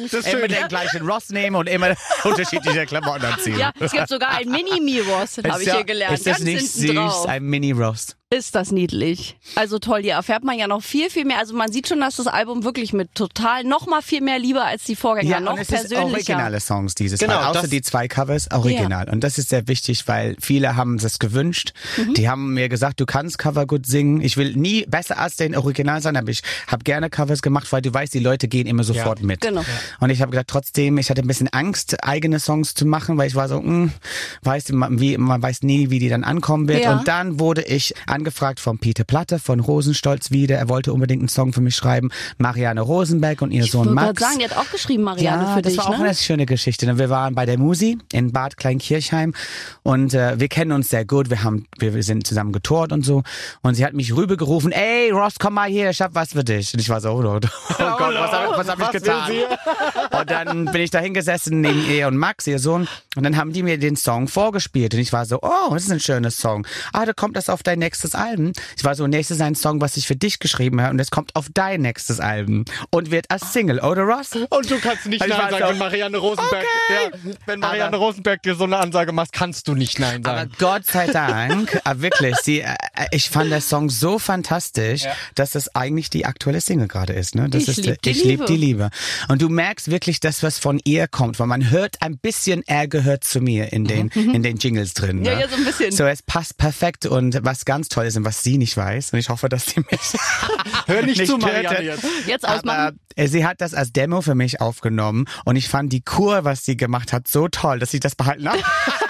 [0.02, 0.48] Das ist immer schön.
[0.50, 3.58] den gleichen Ross nehmen und immer unterschiedliche Klamotten anziehen.
[3.58, 6.14] Ja, es gibt sogar ein Mini-Me-Ross, habe ich ja- hier gelernt.
[6.14, 6.94] Ist das Ganz nicht süß?
[6.94, 7.26] drauf.
[7.28, 8.16] Ein Mini-Ross.
[8.32, 9.36] Ist das niedlich.
[9.56, 11.38] Also toll, hier erfährt man ja noch viel, viel mehr.
[11.38, 14.62] Also man sieht schon, dass das Album wirklich mit total noch mal viel mehr Liebe
[14.62, 16.04] als die Vorgänger, Ja, noch und es ist persönlicher.
[16.34, 17.48] originale Songs dieses Genau, Mal.
[17.48, 19.10] Außer das- die zwei Covers, original.
[19.10, 21.72] Und das ist sehr wichtig, weil viele haben es gewünscht.
[21.96, 22.14] Mhm.
[22.14, 24.20] Die haben mir gesagt, du kannst Cover gut singen.
[24.20, 27.82] Ich will nie besser als den Original sein, aber ich habe gerne Covers gemacht, weil
[27.82, 29.40] du weißt, die Leute gehen immer sofort mit.
[29.40, 29.64] Genau.
[29.98, 33.26] Und ich habe gesagt, trotzdem, ich hatte ein bisschen Angst, eigene Songs zu machen, weil
[33.26, 33.90] ich war so, mh,
[34.42, 36.84] weißt du, man, wie, man weiß nie, wie die dann ankommen wird.
[36.84, 36.96] Ja.
[36.96, 40.56] Und dann wurde ich angefragt von Peter Platte, von Rosenstolz wieder.
[40.58, 42.10] Er wollte unbedingt einen Song für mich schreiben.
[42.36, 44.08] Marianne Rosenberg und ihr Ich Sohn Max.
[44.08, 46.04] gerade sagen, die hat auch geschrieben, Marianne, Ja, für das dich, war auch ne?
[46.04, 46.98] eine schöne Geschichte.
[46.98, 49.32] Wir waren bei der Musi in Bad Kleinkirchheim
[49.82, 51.30] und äh, wir kennen uns sehr gut.
[51.30, 53.22] Wir haben, wir, sind zusammen getourt und so.
[53.62, 56.74] Und sie hat mich rübergerufen, ey Ross, komm mal hier, ich hab was für dich.
[56.74, 59.28] Und ich war so, oh, Gott, oh Gott was habe was hab ich Was getan?
[59.30, 59.44] will
[60.20, 62.86] Und dann bin ich da hingesessen neben ihr und Max, ihr Sohn.
[63.16, 64.92] Und dann haben die mir den Song vorgespielt.
[64.92, 66.66] Und ich war so, oh, das ist ein schönes Song.
[66.92, 68.52] Ah, da kommt das auf dein nächstes Album.
[68.76, 70.90] Ich war so, nächstes ist ein Song, was ich für dich geschrieben habe.
[70.92, 72.64] Und es kommt auf dein nächstes Album.
[72.90, 74.30] Und wird als Single, oder Ross?
[74.50, 77.10] Und du kannst nicht Ich Nein sagen, so, wenn Marianne Rosenberg, okay.
[77.24, 80.38] ja, wenn Marianne Aber- Rosenberg dir so eine Ansage macht, kannst du nicht Nein Aber
[80.38, 80.52] sagen.
[80.58, 85.52] Gott sei Dank, äh, wirklich, sie, äh, äh, ich fand der Song so fantastisch, dass
[85.52, 87.34] das eigentlich die aktuelle Single gerade ist.
[87.34, 87.48] Ne?
[87.48, 88.44] Das Ich ist, lieb die ich lieb Liebe.
[88.46, 88.90] die Liebe.
[89.28, 92.88] Und du merkst wirklich, dass was von ihr kommt, weil man hört ein bisschen, er
[92.88, 95.18] gehört zu mir in den, in den Jingles drin.
[95.18, 95.24] Mhm.
[95.24, 95.40] Ja, ne?
[95.42, 95.92] ja, so ein bisschen.
[95.92, 99.18] So, es passt perfekt und was ganz toll ist und was sie nicht weiß, und
[99.18, 100.00] ich hoffe, dass sie mich
[100.86, 101.64] Hör nicht, zu, tötet.
[101.64, 102.04] Marianne, jetzt.
[102.26, 103.00] Jetzt Aber ausmachen.
[103.16, 106.64] äh, sie hat das als Demo für mich aufgenommen und ich fand die Kur, was
[106.64, 108.58] sie gemacht hat, so toll, dass ich das behalten habe.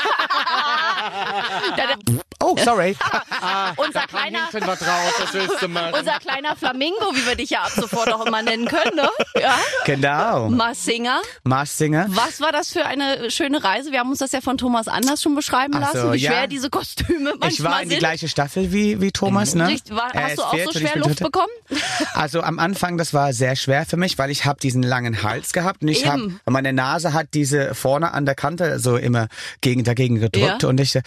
[2.43, 2.97] Oh, sorry.
[3.77, 8.67] unser kleiner, raus, unser kleiner Flamingo, wie wir dich ja ab sofort auch immer nennen
[8.67, 9.09] können, ne?
[9.41, 9.59] Ja.
[9.85, 10.49] genau.
[10.49, 11.21] Mars Singer.
[11.45, 12.07] Mars Singer.
[12.09, 13.93] Was war das für eine schöne Reise?
[13.93, 16.31] Wir haben uns das ja von Thomas Anders schon beschreiben Ach so, lassen, wie ja.
[16.33, 17.99] schwer diese Kostüme manchmal Ich war in die sind.
[18.01, 19.69] gleiche Staffel wie, wie Thomas, ne?
[19.69, 21.53] Richtig, war, hast du auch so schwer Luft bekommen?
[22.15, 25.53] Also am Anfang, das war sehr schwer für mich, weil ich habe diesen langen Hals
[25.53, 29.29] gehabt und ich habe meine Nase hat diese vorne an der Kante so immer
[29.61, 30.69] gegen dagegen gedrückt Ja.
[30.69, 30.99] und ich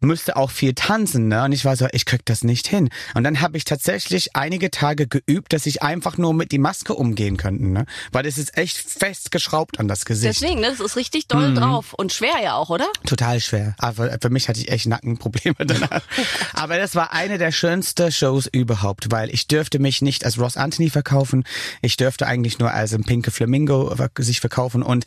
[0.00, 1.44] musste auch viel tanzen, ne?
[1.44, 2.88] Und ich war so, ich krieg das nicht hin.
[3.14, 6.94] Und dann habe ich tatsächlich einige Tage geübt, dass ich einfach nur mit die Maske
[6.94, 7.86] umgehen könnte, ne?
[8.12, 10.40] Weil es ist echt festgeschraubt an das Gesicht.
[10.40, 11.54] Deswegen, ne, das ist richtig doll Mhm.
[11.56, 11.94] drauf.
[11.94, 12.86] Und schwer ja auch, oder?
[13.06, 13.74] Total schwer.
[13.78, 16.02] Aber für mich hatte ich echt Nackenprobleme danach.
[16.54, 20.56] Aber das war eine der schönsten Shows überhaupt, weil ich dürfte mich nicht als Ross
[20.56, 21.44] Anthony verkaufen.
[21.82, 25.04] Ich dürfte eigentlich nur als ein pinke Flamingo sich verkaufen und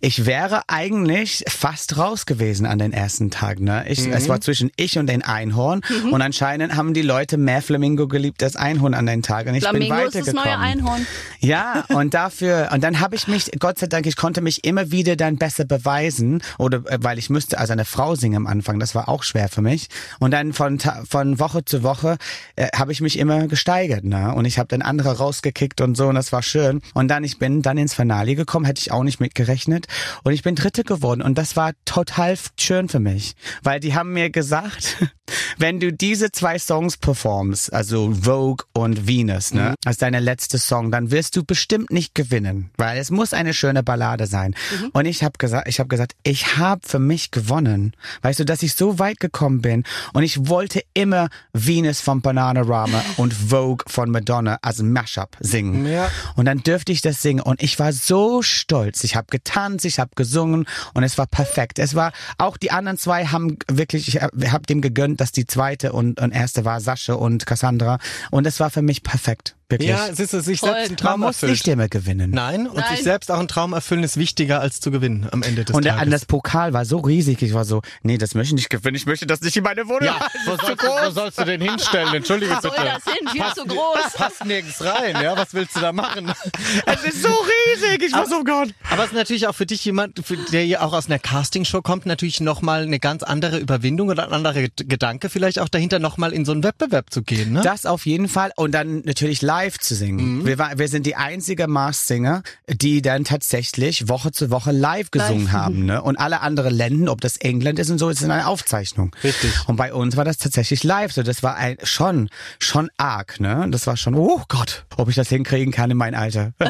[0.00, 3.60] ich wäre eigentlich fast raus gewesen an den ersten Tag.
[3.60, 3.84] Ne?
[3.98, 8.08] Ich, Es war zwischen ich und den Einhorn und anscheinend haben die Leute mehr Flamingo
[8.08, 11.06] geliebt als Einhorn an den Tag und ich Flamingo bin ist das neue Einhorn.
[11.40, 14.90] Ja, und dafür, und dann habe ich mich, Gott sei Dank, ich konnte mich immer
[14.90, 18.78] wieder dann besser beweisen, oder äh, weil ich müsste als eine Frau singen am Anfang,
[18.78, 19.88] das war auch schwer für mich.
[20.18, 22.16] Und dann von, von Woche zu Woche
[22.56, 24.34] äh, habe ich mich immer gesteigert, ne?
[24.34, 26.80] Und ich habe dann andere rausgekickt und so, und das war schön.
[26.94, 29.86] Und dann, ich bin dann ins Finale gekommen, hätte ich auch nicht mitgerechnet.
[30.22, 31.22] Und ich bin Dritte geworden.
[31.22, 33.34] Und das war total schön für mich.
[33.62, 34.96] Weil die haben mir gesagt,
[35.58, 40.90] wenn du diese zwei Songs performst, also Vogue und Venus, ne, als deine letzte Song,
[40.90, 44.56] dann wirst du bestimmt nicht gewinnen, weil es muss eine schöne Ballade sein.
[44.92, 48.64] Und ich habe gesagt, ich habe gesagt, ich habe für mich gewonnen, weißt du, dass
[48.64, 54.10] ich so weit gekommen bin und ich wollte immer Venus von Bananarama und Vogue von
[54.10, 55.86] Madonna als Mashup singen.
[55.86, 56.10] Ja.
[56.34, 59.04] Und dann dürfte ich das singen und ich war so stolz.
[59.04, 61.78] Ich habe getanzt, ich habe gesungen und es war perfekt.
[61.78, 65.46] Es war auch die anderen zwei haben wirklich, ich habe hab dem gegönnt, dass die
[65.46, 67.98] zweite und, und erste war Sascha und Cassandra
[68.30, 69.56] und es war für mich perfekt.
[69.68, 69.90] Wirklich.
[69.90, 70.68] Ja, es ist es, sich Voll.
[70.68, 71.50] selbst einen Man Traum muss erfüllt.
[71.52, 72.30] nicht immer gewinnen.
[72.30, 72.94] Nein, und Nein.
[72.94, 75.84] sich selbst auch einen Traum erfüllen ist wichtiger als zu gewinnen am Ende des Und
[75.84, 76.04] der, Tages.
[76.06, 77.42] an das Pokal war so riesig.
[77.42, 78.94] Ich war so, nee, das möchte ich nicht gewinnen.
[78.94, 80.04] Ich möchte das nicht in meine Wohnung.
[80.04, 82.14] ja, wo sollst, du, wo sollst du den hinstellen?
[82.14, 82.84] Entschuldige Wo soll bitte.
[82.84, 83.28] das hin?
[83.32, 84.12] Viel zu groß.
[84.14, 85.36] Passt nirgends rein, ja?
[85.36, 86.32] Was willst du da machen?
[86.86, 88.04] Es ist so riesig.
[88.06, 88.68] Ich war so, oh Gott.
[88.90, 91.82] Aber es ist natürlich auch für dich jemand, für der ja auch aus einer Castingshow
[91.82, 95.98] kommt, natürlich nochmal eine ganz andere Überwindung oder ein anderer Ged- Gedanke vielleicht auch dahinter,
[95.98, 97.62] nochmal in so einen Wettbewerb zu gehen, ne?
[97.62, 98.52] Das auf jeden Fall.
[98.56, 100.44] Und dann natürlich live zu singen.
[100.46, 105.44] Wir, war, wir sind die einzige Mars-Singer, die dann tatsächlich Woche zu Woche live gesungen
[105.44, 105.52] Live.
[105.52, 105.86] haben.
[105.86, 106.02] Ne?
[106.02, 109.14] Und alle anderen Länder, ob das England ist und so, ist in einer Aufzeichnung.
[109.22, 109.52] Richtig.
[109.66, 111.12] Und bei uns war das tatsächlich live.
[111.12, 113.40] So, das war ein, schon, schon arg.
[113.40, 113.66] Ne?
[113.70, 116.52] Das war schon, oh Gott, ob ich das hinkriegen kann in mein Alter.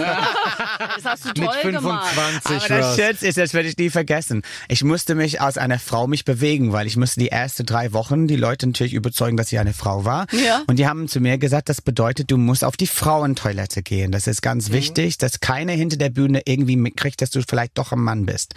[0.79, 2.07] Das hast du Mit toll gemacht.
[2.15, 2.97] 25 Aber das.
[2.97, 4.43] Schönste ist, das werde ich nie vergessen.
[4.69, 8.27] Ich musste mich als eine Frau mich bewegen, weil ich musste die ersten drei Wochen
[8.27, 10.27] die Leute natürlich überzeugen, dass ich eine Frau war.
[10.33, 10.63] Ja.
[10.67, 14.13] Und die haben zu mir gesagt, das bedeutet, du musst auf die Frauentoilette gehen.
[14.13, 14.45] Das ist Mhm.
[14.49, 18.27] ganz wichtig, dass keiner hinter der Bühne irgendwie mitkriegt, dass du vielleicht doch ein Mann
[18.27, 18.55] bist.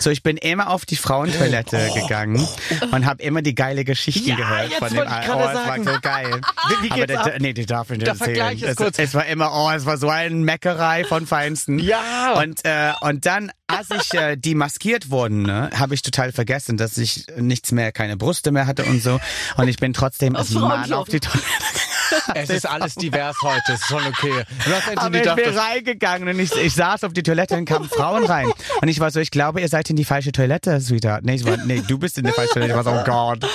[0.00, 2.46] So, ich bin immer auf die Frauentoilette gegangen
[2.92, 5.44] und habe immer die geile Geschichten Ja, gehört jetzt von dem wollte ich Oh, es
[5.44, 5.84] war sagen.
[5.84, 6.40] so geil.
[6.80, 7.40] Wie- wie Aber geht's der, ab?
[7.40, 8.62] nee, die darf ich nicht Der erzählen.
[8.70, 8.98] Es, kurz.
[8.98, 11.78] es war immer, oh, es war so eine Meckerei von Feinsten.
[11.78, 12.34] Ja.
[12.40, 16.76] Und, äh, und dann, als ich äh, die maskiert wurden, ne, habe ich total vergessen,
[16.76, 19.20] dass ich nichts mehr, keine Brüste mehr hatte und so.
[19.56, 21.46] Und ich bin trotzdem als Mann auf die Toilette
[22.34, 24.44] Es ist alles divers heute, ist schon okay.
[24.64, 27.88] Du hast Aber ich bin reingegangen und ich, ich saß auf die Toilette und kamen
[27.88, 28.50] Frauen rein.
[28.80, 31.24] Und ich war so, ich glaube, ihr seid in die falsche Toilette, Sweetheart.
[31.24, 32.72] Nee, ich war, nee du bist in die falsche Toilette.
[32.72, 33.50] Ich war so, oh Gott.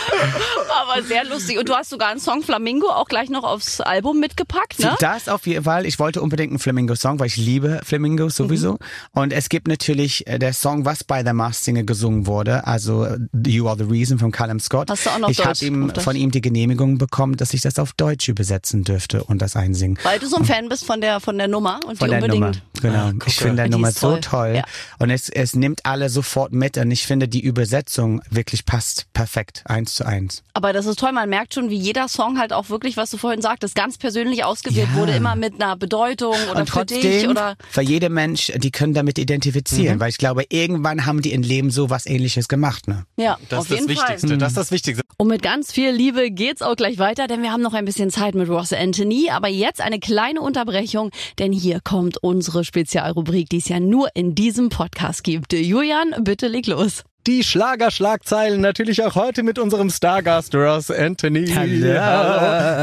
[0.81, 1.57] Aber sehr lustig.
[1.57, 4.95] Und du hast sogar einen Song Flamingo auch gleich noch aufs Album mitgepackt, ne?
[4.99, 5.85] Das auf jeden Fall.
[5.85, 8.73] Ich wollte unbedingt einen Flamingo-Song, weil ich liebe Flamingos sowieso.
[8.73, 8.77] Mhm.
[9.13, 13.05] Und es gibt natürlich äh, der Song, was bei The Masked Singer gesungen wurde, also
[13.05, 14.89] äh, You Are the Reason von Callum Scott.
[14.89, 15.55] Hast du auch noch ich habe
[16.01, 19.97] von ihm die Genehmigung bekommen, dass ich das auf Deutsch übersetzen dürfte und das einsingen.
[20.03, 22.23] Weil du so ein Fan bist von der, von der Nummer und Von die der
[22.23, 22.51] unbedingt Nummer.
[22.81, 22.97] Genau.
[22.97, 24.53] Ah, ich finde der Die Nummer so toll.
[24.58, 24.63] Ja.
[24.99, 29.63] Und es, es nimmt alle sofort mit und ich finde die Übersetzung wirklich passt perfekt.
[29.65, 30.43] Eins zu eins.
[30.53, 33.17] Aber das ist toll, man merkt schon, wie jeder Song halt auch wirklich, was du
[33.17, 34.99] vorhin sagtest, ganz persönlich ausgewählt Ja.
[34.99, 38.71] wurde, immer mit einer Bedeutung oder und für dich trotzdem, oder für jede Mensch, die
[38.71, 42.88] können damit identifizieren, weil ich glaube, irgendwann haben die im Leben so was ähnliches gemacht.
[42.88, 43.05] Ne?
[43.17, 44.10] ja, Das auf ist das jeden Fall.
[44.10, 44.38] Wichtigste.
[44.38, 45.03] Das ist das Wichtigste.
[45.17, 48.10] Und mit ganz viel Liebe geht's auch gleich weiter, denn wir haben noch ein bisschen
[48.12, 49.29] Zeit mit Ross Anthony.
[49.29, 54.35] Aber jetzt eine kleine Unterbrechung, denn hier kommt unsere Spezialrubrik, die es ja nur in
[54.35, 55.53] diesem Podcast gibt.
[55.53, 57.03] Julian, bitte leg los.
[57.27, 61.47] Die Schlagerschlagzeilen natürlich auch heute mit unserem Stargast Ross Anthony.
[61.47, 61.88] Hallo.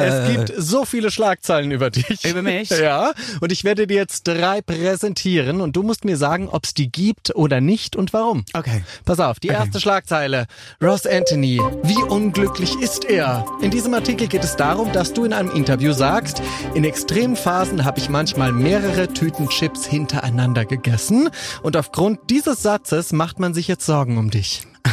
[0.03, 2.25] Es gibt so viele Schlagzeilen über dich.
[2.25, 2.71] Über mich?
[2.83, 3.13] Ja.
[3.41, 6.91] Und ich werde dir jetzt drei präsentieren und du musst mir sagen, ob es die
[6.91, 8.45] gibt oder nicht und warum.
[8.55, 8.83] Okay.
[9.05, 10.47] Pass auf, die erste Schlagzeile.
[10.83, 13.47] Ross Anthony, wie unglücklich ist er?
[13.61, 16.43] In diesem Artikel geht es darum, dass du in einem Interview sagst,
[16.75, 21.29] in extremen Phasen habe ich manchmal mehrere Tüten Chips hintereinander gegessen
[21.63, 24.63] und aufgrund dieses Satzes macht man sich jetzt Sorgen um dich.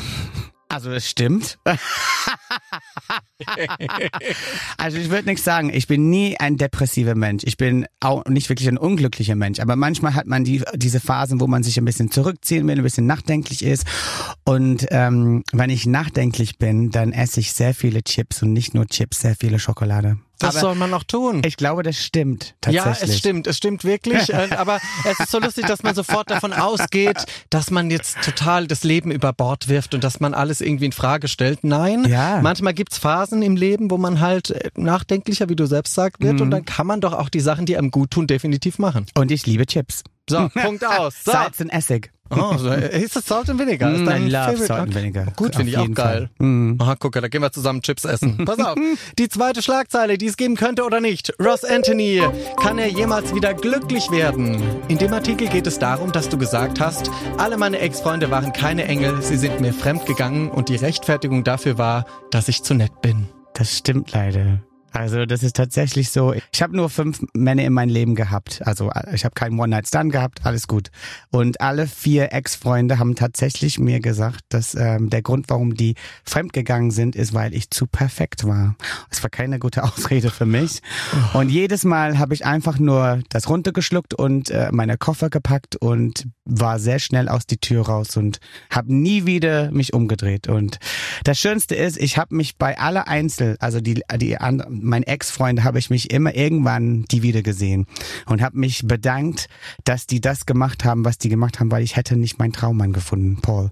[0.72, 1.58] Also es stimmt.
[4.78, 5.72] also ich würde nichts sagen.
[5.74, 7.42] Ich bin nie ein depressiver Mensch.
[7.44, 9.60] Ich bin auch nicht wirklich ein unglücklicher Mensch.
[9.62, 12.84] Aber manchmal hat man die, diese Phasen, wo man sich ein bisschen zurückziehen will, ein
[12.84, 13.88] bisschen nachdenklich ist.
[14.46, 18.86] Und ähm, wenn ich nachdenklich bin, dann esse ich sehr viele Chips und nicht nur
[18.86, 20.20] Chips, sehr viele Schokolade.
[20.40, 21.42] Das Aber soll man noch tun.
[21.46, 23.10] ich glaube, das stimmt Ja, tatsächlich.
[23.12, 24.30] es stimmt, es stimmt wirklich.
[24.34, 28.66] äh, aber es ist so lustig, dass man sofort davon ausgeht, dass man jetzt total
[28.68, 31.64] das Leben über Bord wirft und dass man alles irgendwie in Frage stellt.
[31.64, 32.40] Nein, Ja.
[32.42, 36.36] manchmal gibt's Phasen im Leben, wo man halt äh, nachdenklicher, wie du selbst sagst, wird.
[36.36, 36.42] Mhm.
[36.42, 39.06] Und dann kann man doch auch die Sachen, die einem gut tun, definitiv machen.
[39.16, 40.04] Und ich liebe Chips.
[40.30, 41.16] So, Punkt aus.
[41.26, 41.32] So.
[41.32, 42.12] Salz und Essig.
[42.32, 43.92] Oh, so, äh, ist das Salt and Vinegar?
[43.94, 44.66] Ist dein I love Favorite?
[44.66, 44.96] Salt and.
[44.96, 45.26] Vinegar.
[45.36, 46.30] Gut, Auf finde ich auch geil.
[46.38, 46.76] Mm.
[46.80, 48.38] Aha, gucke, da gehen wir zusammen Chips essen.
[48.46, 48.76] Pass auf.
[49.18, 51.34] Die zweite Schlagzeile, die es geben könnte oder nicht.
[51.44, 52.22] Ross Anthony,
[52.62, 54.62] kann er jemals wieder glücklich werden?
[54.88, 58.86] In dem Artikel geht es darum, dass du gesagt hast, alle meine Ex-Freunde waren keine
[58.86, 63.28] Engel, sie sind mir fremdgegangen und die Rechtfertigung dafür war, dass ich zu nett bin.
[63.54, 64.60] Das stimmt leider.
[64.92, 66.34] Also das ist tatsächlich so.
[66.52, 68.62] Ich habe nur fünf Männer in meinem Leben gehabt.
[68.66, 70.90] Also ich habe keinen One-Night-Stand gehabt, alles gut.
[71.32, 76.92] Und alle vier Ex-Freunde haben tatsächlich mir gesagt, dass ähm, der Grund, warum die fremdgegangen
[76.92, 78.76] sind, ist, weil ich zu perfekt war.
[79.10, 80.82] Es war keine gute Ausrede für mich.
[81.34, 86.28] Und jedes Mal habe ich einfach nur das runtergeschluckt und äh, meine Koffer gepackt und
[86.46, 90.48] war sehr schnell aus die Tür raus und habe nie wieder mich umgedreht.
[90.48, 90.80] Und
[91.24, 95.64] das Schönste ist, ich habe mich bei aller Einzel, also die, die anderen, mein Ex-Freunde,
[95.64, 97.86] habe ich mich immer irgendwann die wieder gesehen
[98.26, 99.48] und habe mich bedankt,
[99.84, 102.94] dass die das gemacht haben, was die gemacht haben, weil ich hätte nicht meinen Traummann
[102.94, 103.70] gefunden, Paul.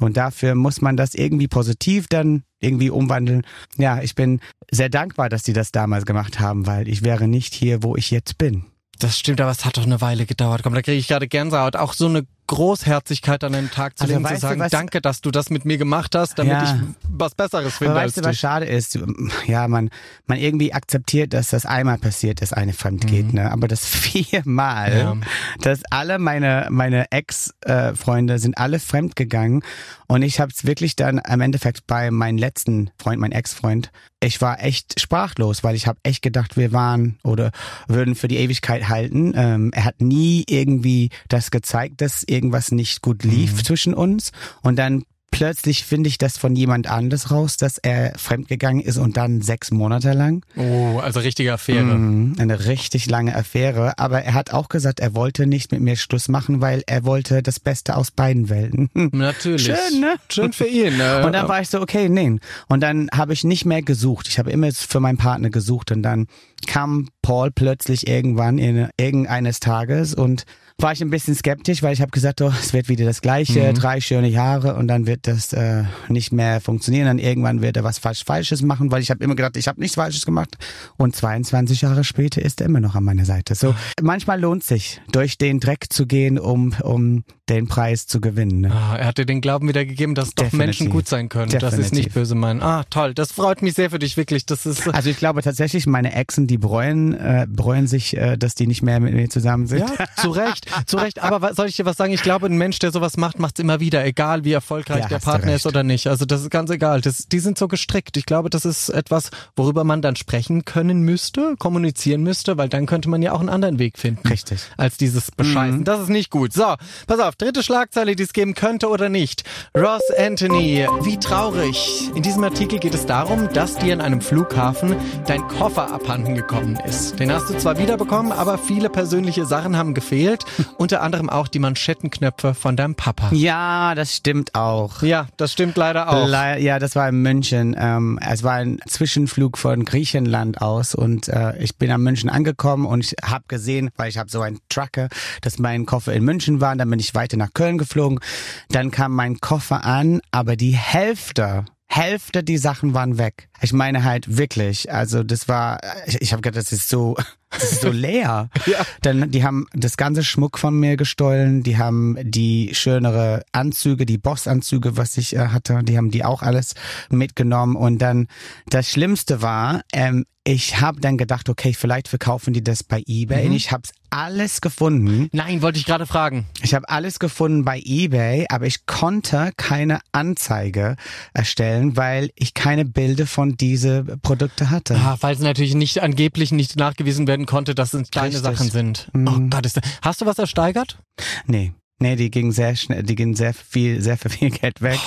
[0.00, 3.42] Und dafür muss man das irgendwie positiv dann irgendwie umwandeln.
[3.76, 7.54] Ja, ich bin sehr dankbar, dass die das damals gemacht haben, weil ich wäre nicht
[7.54, 8.64] hier, wo ich jetzt bin.
[8.98, 10.62] Das stimmt, aber es hat doch eine Weile gedauert.
[10.62, 11.74] Komm, da kriege ich gerade Gänsehaut.
[11.74, 15.00] Auch so eine Großherzigkeit an den Tag zu Also legen, zu du, sagen, was- danke,
[15.00, 16.64] dass du das mit mir gemacht hast, damit Ja.
[16.64, 18.98] ich was Besseres finde Aber weißt du, was schade ist?
[19.46, 19.90] Ja, man,
[20.26, 23.50] man irgendwie akzeptiert, dass das einmal passiert, dass eine fremd geht, ne?
[23.52, 25.16] Aber das viermal, Ja.
[25.60, 29.62] dass alle meine, meine Ex-Freunde sind alle fremd gegangen
[30.08, 33.90] und ich habe es wirklich dann am Endeffekt bei meinem letzten Freund, mein Ex-Freund,
[34.22, 37.50] ich war echt sprachlos, weil ich habe echt gedacht, wir waren oder
[37.88, 39.32] würden für die Ewigkeit halten.
[39.34, 44.76] Ähm, er hat nie irgendwie das gezeigt, dass irgendwas nicht gut lief zwischen uns und
[44.76, 49.40] dann plötzlich finde ich das von jemand anders raus, dass er fremdgegangen ist und dann
[49.40, 50.44] sechs Monate lang.
[50.56, 51.82] Oh, also richtige Affäre.
[51.84, 53.98] Mhm, Eine richtig lange Affäre.
[53.98, 57.42] Aber er hat auch gesagt, er wollte nicht mit mir Schluss machen, weil er wollte
[57.42, 58.90] das Beste aus beiden Welten.
[59.12, 59.64] Natürlich.
[59.64, 60.16] Schön, ne?
[60.28, 60.96] Schön für ihn.
[60.96, 61.24] Ne?
[61.24, 62.38] Und dann war ich so, okay, nee.
[62.68, 64.28] Und dann habe ich nicht mehr gesucht.
[64.28, 66.26] Ich habe immer für meinen Partner gesucht und dann
[66.66, 70.44] kam Paul plötzlich irgendwann in irgendeines Tages und
[70.82, 73.72] war ich ein bisschen skeptisch, weil ich habe gesagt, oh, es wird wieder das Gleiche,
[73.74, 77.06] drei schöne Jahre und dann wird das äh, nicht mehr funktionieren.
[77.06, 79.80] Dann irgendwann wird er was falsch Falsches machen, weil ich habe immer gedacht, ich habe
[79.80, 80.56] nichts Falsches gemacht.
[80.96, 83.54] Und 22 Jahre später ist er immer noch an meiner Seite.
[83.54, 88.60] So manchmal lohnt sich, durch den Dreck zu gehen, um um den Preis zu gewinnen.
[88.60, 88.72] Ne?
[88.72, 90.66] Ah, er hat dir den Glauben wiedergegeben, dass doch Definitiv.
[90.66, 91.50] Menschen gut sein können.
[91.50, 92.14] Das ist nicht Definitiv.
[92.14, 92.62] böse meinen.
[92.62, 93.12] Ah, toll.
[93.12, 94.46] Das freut mich sehr für dich, wirklich.
[94.46, 94.86] Das ist.
[94.88, 98.82] Also ich glaube tatsächlich, meine Exen, die bereuen, äh, bereuen sich, äh, dass die nicht
[98.82, 99.80] mehr mit mir zusammen sind.
[99.80, 101.22] Ja, zu Recht, zu Recht.
[101.22, 102.12] Aber soll ich dir was sagen?
[102.12, 105.08] Ich glaube, ein Mensch, der sowas macht, macht es immer wieder, egal wie erfolgreich Ja,
[105.08, 106.06] der Partner ist oder nicht.
[106.06, 107.00] Also das ist ganz egal.
[107.00, 108.16] Das, die sind so gestrickt.
[108.16, 112.86] Ich glaube, das ist etwas, worüber man dann sprechen können müsste, kommunizieren müsste, weil dann
[112.86, 114.26] könnte man ja auch einen anderen Weg finden.
[114.28, 114.60] Richtig.
[114.76, 115.84] Als dieses Bescheißen.
[115.84, 116.52] Das ist nicht gut.
[116.52, 116.74] So,
[117.06, 119.44] pass auf, dritte Schlagzeile, die es geben könnte oder nicht.
[119.76, 122.10] Ross Anthony, wie traurig.
[122.14, 126.78] In diesem Artikel geht es darum, dass dir in einem Flughafen dein Koffer abhanden gekommen
[126.86, 127.18] ist.
[127.18, 130.44] Den hast du zwar wiederbekommen, aber viele persönliche Sachen haben gefehlt
[130.78, 133.30] Unter anderem auch die Manschettenknöpfe von deinem Papa.
[133.32, 135.02] Ja, das stimmt auch.
[135.02, 136.26] Ja, das stimmt leider auch.
[136.26, 137.76] Le ja, das war in München.
[137.78, 142.86] Ähm, es war ein Zwischenflug von Griechenland aus und äh, ich bin an München angekommen
[142.86, 145.08] und ich habe gesehen, weil ich habe so einen Trucker,
[145.42, 146.74] dass mein Koffer in München war.
[146.76, 148.20] Dann bin ich weiter nach Köln geflogen.
[148.68, 153.48] Dann kam mein Koffer an, aber die Hälfte Hälfte die Sachen waren weg.
[153.60, 157.16] Ich meine halt wirklich, also das war, ich, ich habe gedacht, das ist so,
[157.50, 158.48] das ist so leer.
[158.66, 158.86] Ja.
[159.02, 164.18] Dann, die haben das ganze Schmuck von mir gestohlen, die haben die schönere Anzüge, die
[164.18, 166.74] Bossanzüge, was ich äh, hatte, die haben die auch alles
[167.10, 168.28] mitgenommen und dann
[168.68, 173.46] das Schlimmste war, ähm, ich habe dann gedacht, okay, vielleicht verkaufen die das bei eBay.
[173.46, 175.28] Und ich habe alles gefunden.
[175.32, 176.46] Nein, wollte ich gerade fragen.
[176.62, 180.96] Ich habe alles gefunden bei eBay, aber ich konnte keine Anzeige
[181.32, 184.96] erstellen, weil ich keine Bilder von diese Produkte hatte.
[184.96, 188.42] Ah, weil es natürlich nicht angeblich nicht nachgewiesen werden konnte, dass es kleine Richtig.
[188.42, 189.08] Sachen sind.
[189.12, 189.28] Mhm.
[189.28, 190.98] Oh Gott, ist das, hast du was ersteigert?
[191.46, 191.72] Nee.
[192.02, 194.98] Nee, die ging sehr schnell, die ging sehr viel, sehr viel Geld weg.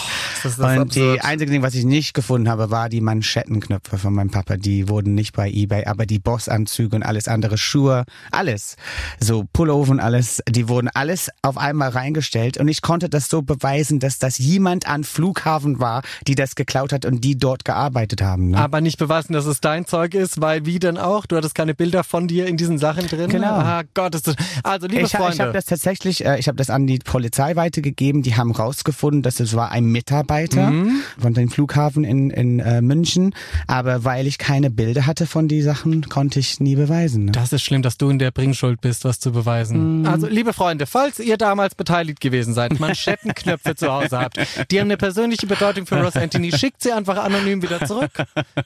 [0.44, 0.96] Das ist und absurd.
[0.96, 4.58] die einzige Ding, was ich nicht gefunden habe, war die Manschettenknöpfe von meinem Papa.
[4.58, 8.76] Die wurden nicht bei eBay, aber die Bossanzüge und alles andere, Schuhe, alles,
[9.20, 13.42] so Pullover und alles, die wurden alles auf einmal reingestellt und ich konnte das so
[13.42, 18.22] beweisen, dass das jemand an Flughafen war, die das geklaut hat und die dort gearbeitet
[18.22, 18.50] haben.
[18.52, 18.58] Ne?
[18.58, 21.26] Aber nicht beweisen, dass es dein Zeug ist, weil wie denn auch?
[21.26, 23.30] Du hattest keine Bilder von dir in diesen Sachen drin.
[23.30, 23.54] Genau.
[23.54, 25.34] Ah Gott, ist das, also liebe ich, Freunde.
[25.34, 28.24] ich habe das tatsächlich, äh, ich habe das an die Polizei weitergegeben.
[28.24, 31.02] Die haben rausgefunden, dass es war ein Mitarbeiter Mhm.
[31.20, 33.34] von dem Flughafen in, in äh, München.
[33.68, 37.26] Aber weil ich keine Bilder hatte von die Sachen, konnte ich nie beweisen.
[37.26, 37.32] Ne?
[37.32, 40.02] Das ist schlimm, dass du in der Bringschuld bist, was zu beweisen.
[40.02, 40.06] Mhm.
[40.06, 44.38] Also, liebe Freunde, falls ihr damals beteiligt gewesen seid, Manschettenknöpfe zu Hause habt,
[44.72, 48.12] die haben eine persönliche Bedeutung für Ross Anthony, schickt sie einfach anonym wieder zurück.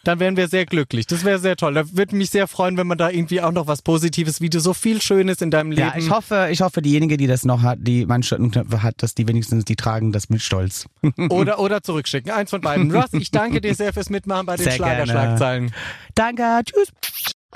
[0.03, 1.07] Dann wären wir sehr glücklich.
[1.07, 1.73] Das wäre sehr toll.
[1.73, 4.59] Da würde mich sehr freuen, wenn man da irgendwie auch noch was Positives, wie du
[4.59, 5.87] so viel Schönes in deinem Leben.
[5.87, 9.27] Ja, ich hoffe, ich hoffe, diejenige, die das noch hat, die Manschettenknöpfe hat, dass die
[9.27, 10.85] wenigstens, die tragen das mit Stolz.
[11.29, 12.31] oder, oder zurückschicken.
[12.31, 12.91] Eins von beiden.
[12.95, 14.71] Ross, ich danke dir sehr fürs Mitmachen bei den.
[14.71, 15.73] Schlagerschlagzeilen.
[16.15, 16.91] Danke, tschüss.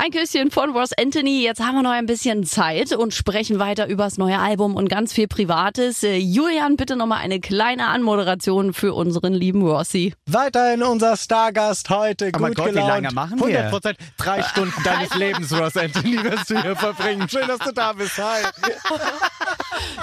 [0.03, 1.43] Ein Küsschen von Ross Anthony.
[1.43, 5.13] Jetzt haben wir noch ein bisschen Zeit und sprechen weiter übers neue Album und ganz
[5.13, 6.01] viel Privates.
[6.01, 10.15] Äh, Julian, bitte nochmal eine kleine Anmoderation für unseren lieben Rossi.
[10.25, 12.31] Weiterhin unser Stargast heute.
[12.35, 12.89] Oh mein gut Gott, wie gelaunt.
[12.89, 13.45] lange machen wir?
[13.45, 13.97] 100 Prozent.
[14.17, 17.29] Drei Stunden deines Lebens, Ross Anthony, wirst du hier verbringen.
[17.29, 18.17] Schön, dass du da bist.
[18.17, 18.41] Hi.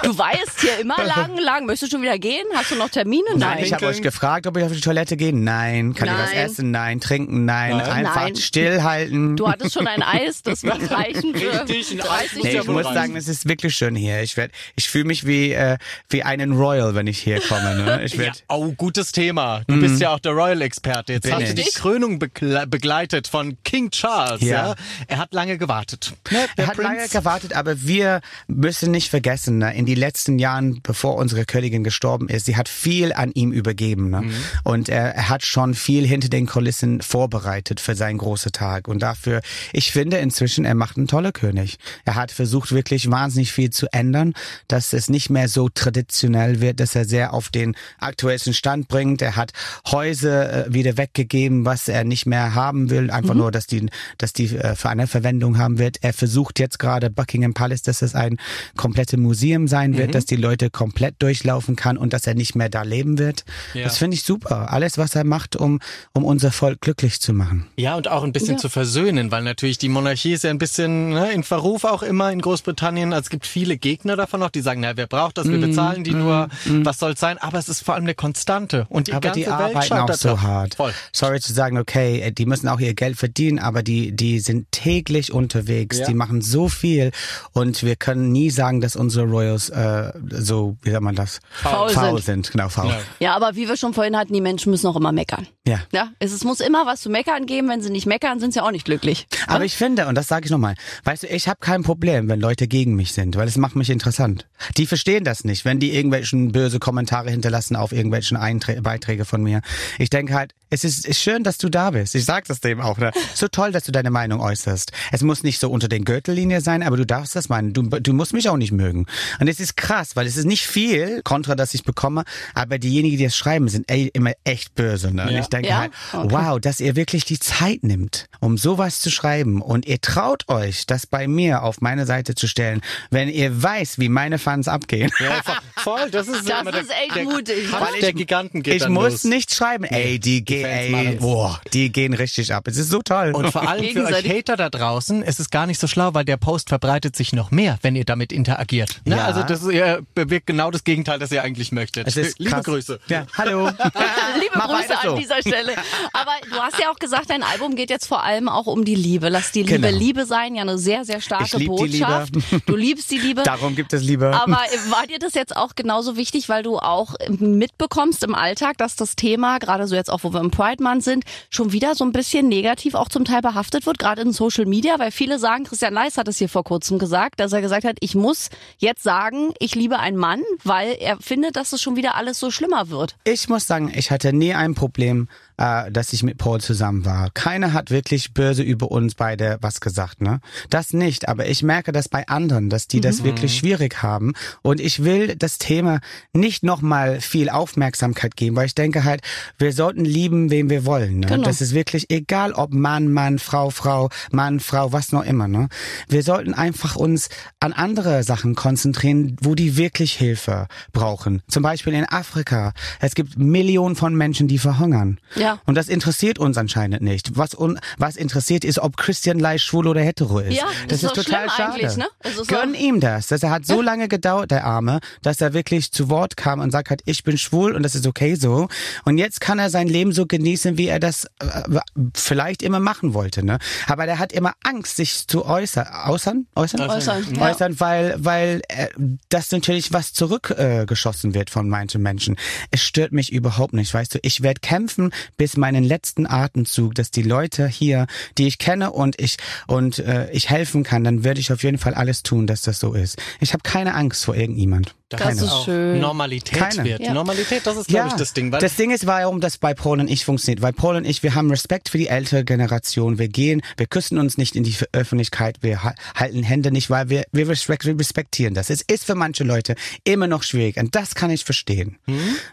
[0.03, 1.65] Du weißt hier immer lang, lang.
[1.65, 2.45] Möchtest du schon wieder gehen?
[2.53, 3.23] Hast du noch Termine?
[3.35, 5.33] Nein, ich habe euch gefragt, ob ich auf die Toilette gehe.
[5.33, 5.93] Nein.
[5.93, 6.45] Kann ich was Nein.
[6.45, 6.71] essen?
[6.71, 6.99] Nein.
[6.99, 7.45] Trinken?
[7.45, 7.77] Nein.
[7.77, 7.89] Nein.
[7.89, 8.35] Einfach Nein.
[8.35, 9.35] stillhalten.
[9.35, 12.61] Du hattest schon ein Eis, das wird reichen für Richtig, ein 30 Eis Nee, ja
[12.61, 14.21] ich muss sagen, es ist wirklich schön hier.
[14.21, 15.77] Ich werd, ich fühle mich wie äh,
[16.09, 17.75] wie einen Royal, wenn ich hier komme.
[17.75, 18.03] Ne?
[18.03, 19.61] Ich Ja, werd, oh, gutes Thema.
[19.67, 21.13] Du bist ja auch der Royal-Experte.
[21.13, 21.75] Jetzt Bin hast du die ich.
[21.75, 24.41] Krönung begle begleitet von King Charles.
[24.41, 24.69] Ja.
[24.69, 24.75] Ja.
[25.07, 26.13] Er hat lange gewartet.
[26.31, 26.45] Ne?
[26.55, 27.11] Er hat lange Prinz.
[27.11, 29.73] gewartet, aber wir müssen nicht vergessen, ne?
[29.75, 34.09] in die letzten Jahren, bevor unsere Königin gestorben ist, sie hat viel an ihm übergeben.
[34.09, 34.23] Ne?
[34.63, 38.87] Und er, er hat schon viel hinter den Kulissen vorbereitet für seinen großen Tag.
[38.87, 39.41] Und dafür,
[39.73, 41.77] ich finde inzwischen, er macht einen toller König.
[42.05, 44.33] Er hat versucht, wirklich wahnsinnig viel zu ändern,
[44.67, 49.21] dass es nicht mehr so traditionell wird, dass er sehr auf den aktuellsten Stand bringt.
[49.21, 49.51] Er hat
[49.91, 54.33] Häuser äh, wieder weggegeben, was er nicht mehr haben will, einfach nur, dass die, dass
[54.33, 55.97] die äh, für eine Verwendung haben wird.
[56.01, 58.37] Er versucht jetzt gerade Buckingham Palace, dass es ein
[58.75, 62.69] komplettes Museum sein wird, dass die Leute komplett durchlaufen kann und dass er nicht mehr
[62.69, 63.43] da leben wird.
[63.73, 63.83] Ja.
[63.83, 64.71] Das finde ich super.
[64.71, 65.79] Alles, was er macht, um,
[66.13, 67.65] um unser Volk glücklich zu machen.
[67.77, 68.57] Ja, und auch ein bisschen Ja.
[68.57, 72.31] zu versöhnen, weil natürlich die Monarchie ist ja ein bisschen ne, in Verruf auch immer
[72.31, 73.13] in Großbritannien.
[73.13, 75.47] Also es gibt viele Gegner davon noch, die sagen, na, wer braucht das?
[75.47, 75.61] Wir Mhm.
[75.61, 76.47] bezahlen die nur.
[76.83, 77.37] Was soll's sein?
[77.37, 78.85] Aber es ist vor allem eine Konstante.
[78.89, 80.41] Und die aber ganze die Welt arbeiten auch so drauf.
[80.41, 80.75] hart.
[80.75, 80.93] Voll.
[81.11, 84.71] Sorry zu sagen, okay, äh, die müssen auch ihr Geld verdienen, aber die, die sind
[84.71, 86.07] täglich unterwegs, Ja.
[86.07, 87.11] die machen so viel
[87.53, 91.39] und wir können nie sagen, dass unsere Royals äh, so, wie sagt man das?
[91.51, 92.45] Faul faul sind.
[92.45, 92.51] sind.
[92.51, 92.87] Genau, faul.
[92.89, 92.99] Ja.
[93.19, 95.47] Ja, aber wie wir schon vorhin hatten, die Menschen müssen auch immer meckern.
[95.67, 95.79] Ja.
[95.91, 97.69] Ja, es, es muss immer was zu meckern geben.
[97.69, 99.27] Wenn sie nicht meckern, sind sie auch nicht glücklich.
[99.49, 102.39] Aber ich finde, und das sage ich nochmal, weißt du, ich habe kein Problem, wenn
[102.39, 104.47] Leute gegen mich sind, weil es macht mich interessant.
[104.77, 109.41] Die verstehen das nicht, wenn die irgendwelchen böse Kommentare hinterlassen auf irgendwelchen Einträ Beiträge von
[109.41, 109.61] mir.
[109.97, 112.15] Ich denke halt, es ist, ist schön, dass du da bist.
[112.15, 112.97] Ich sag das dem auch.
[112.97, 113.11] Ne?
[113.33, 114.91] So toll, dass du deine Meinung äußerst.
[115.11, 117.73] Es muss nicht so unter den Gürtellinie sein, aber du darfst das meinen.
[117.73, 119.05] Du, du musst mich auch nicht mögen.
[119.39, 123.17] Und es ist krass, weil es ist nicht viel Kontra, das ich bekomme, aber diejenigen,
[123.17, 125.13] die es schreiben, sind ey, immer echt böse.
[125.13, 125.23] Ne?
[125.23, 125.39] Und Ja.
[125.39, 125.77] ich denke Ja?
[125.79, 126.27] halt, Okay.
[126.31, 130.85] wow, dass ihr wirklich die Zeit nimmt, um sowas zu schreiben und ihr traut euch,
[130.85, 135.11] das bei mir auf meine Seite zu stellen, wenn ihr weiß, wie meine Fans abgehen.
[135.19, 135.41] Ja,
[135.77, 137.69] voll, das ist Das immer der, ist echt der mutig.
[138.01, 139.23] Der ich- Giganten geht Ich dann muss los.
[139.25, 142.67] nicht schreiben, ey, die, gehen, Fans ey, boah, die gehen richtig ab.
[142.67, 143.31] Es ist so toll.
[143.33, 144.29] Und vor allem für euch.
[144.29, 147.51] Hater da draußen ist es gar nicht so schlau, weil der Post verbreitet sich noch
[147.51, 149.01] mehr, wenn ihr damit interagiert.
[149.05, 149.17] Ne?
[149.17, 149.25] Ja.
[149.25, 152.07] Also das ihr bewirkt genau das Gegenteil, das ihr eigentlich möchtet.
[152.07, 152.65] es ist Liebe krass.
[152.65, 152.99] Grüße.
[153.07, 153.67] Ja, hallo.
[154.39, 155.09] Liebe Mach Grüße so.
[155.11, 155.73] an dieser Stelle.
[156.13, 158.95] Aber du hast ja auch gesagt, dein Album geht jetzt vor allem auch um die
[158.95, 159.29] Liebe.
[159.29, 159.97] Lass die Liebe Genau.
[159.97, 162.35] Liebe sein, ja eine sehr, sehr starke Ich lieb die Botschaft.
[162.35, 162.61] Liebe.
[162.65, 163.43] Du liebst die Liebe.
[163.43, 164.27] Darum gibt es Liebe.
[164.27, 164.57] Aber
[164.89, 169.15] war dir das jetzt auch genauso wichtig, weil du auch mitbekommst im Alltag, dass das
[169.15, 172.11] Thema, gerade so jetzt auch, wo wir im Pride Month sind, schon wieder so ein
[172.11, 175.93] bisschen negativ auch zum Teil behaftet wird, gerade in Social Media, weil viele sagen, Christian
[175.93, 179.53] Leis hat es hier vor kurzem gesagt, dass er gesagt hat, ich muss jetzt sagen,
[179.59, 183.15] ich liebe einen Mann, weil er findet, dass es schon wieder alles so schlimmer wird.
[183.23, 185.27] Ich muss sagen, ich hatte nie ein Problem,
[185.59, 187.29] äh, dass ich mit Paul zusammen war.
[187.33, 190.39] Keiner hat wirklich böse über uns beide was gesagt, ne?
[190.69, 194.79] Das nicht, aber ich merke das bei anderen, dass die das wirklich schwierig haben und
[194.79, 195.99] ich will das Thema
[196.33, 199.21] nicht nochmal viel Aufmerksamkeit geben, weil ich denke halt,
[199.57, 201.27] wir sollten lieben, wen wir wollen, ne?
[201.27, 201.43] Genau.
[201.43, 205.67] Das ist wirklich egal, ob Mann, Mann, Frau, Frau, Mann, Frau, was noch immer, ne?
[206.07, 211.41] Wir sollten einfach uns an andere Sachen konzentrieren, wo die wirklich Hilfe brauchen.
[211.49, 212.71] Zum Beispiel in Afrika.
[213.01, 215.19] Es gibt Millionen von Menschen, die verhungern.
[215.35, 215.48] Ja.
[215.65, 217.37] Und das interessiert uns anscheinend nicht.
[217.37, 220.55] Was, un, was interessiert ist, ob Christian Leis schwul oder hetero ist.
[220.55, 221.97] Ja, das ist ist doch total schade.
[221.97, 222.07] ne?
[222.35, 223.27] So- Gönn ihm das.
[223.27, 226.89] Das hat so lange gedauert, der Arme, dass er wirklich zu Wort kam und sagt
[226.89, 228.67] hat, ich bin schwul und das ist okay so.
[229.05, 231.79] Und jetzt kann er sein Leben so genießen, wie er das äh,
[232.15, 233.43] vielleicht immer machen wollte.
[233.45, 233.59] Ne?
[233.87, 235.87] Aber der hat immer Angst, sich zu äußern.
[236.05, 236.47] Äußern?
[236.55, 236.89] Äußern?
[236.89, 237.41] Äußern, ja.
[237.49, 238.87] Äußern, weil, weil äh,
[239.29, 242.35] das natürlich was zurückgeschossen äh, wird von manchen Menschen.
[242.71, 244.19] Es stört mich überhaupt nicht, weißt du.
[244.21, 248.05] Ich werde kämpfen bis meinen letzten Atemzug, dass die Leute hier,
[248.37, 251.77] die ich kenne und ich und äh, ich helfen kann, dann werde ich auf jeden
[251.79, 253.17] Fall alles tun, dass das so ist.
[253.39, 254.95] Ich habe keine Angst vor irgendjemand.
[255.07, 255.35] Das Keine.
[255.41, 255.99] ist auch schön.
[255.99, 256.83] Normalität Keine.
[256.83, 256.99] wird.
[256.99, 257.13] Ja.
[257.15, 258.51] Normalität, das ist, glaube ich, das Ding.
[258.51, 260.61] Weil das Ding ist, warum das bei Paul und ich funktioniert.
[260.61, 263.17] Weil Paul und ich, wir haben Respekt für die ältere Generation.
[263.17, 267.09] Wir gehen, wir küssen uns nicht in die Öffentlichkeit, wir ha- halten Hände nicht, weil
[267.09, 268.69] wir, wir respekt- wir respektieren das.
[268.69, 269.73] Es ist für manche Leute
[270.03, 271.97] immer noch schwierig und das kann ich verstehen.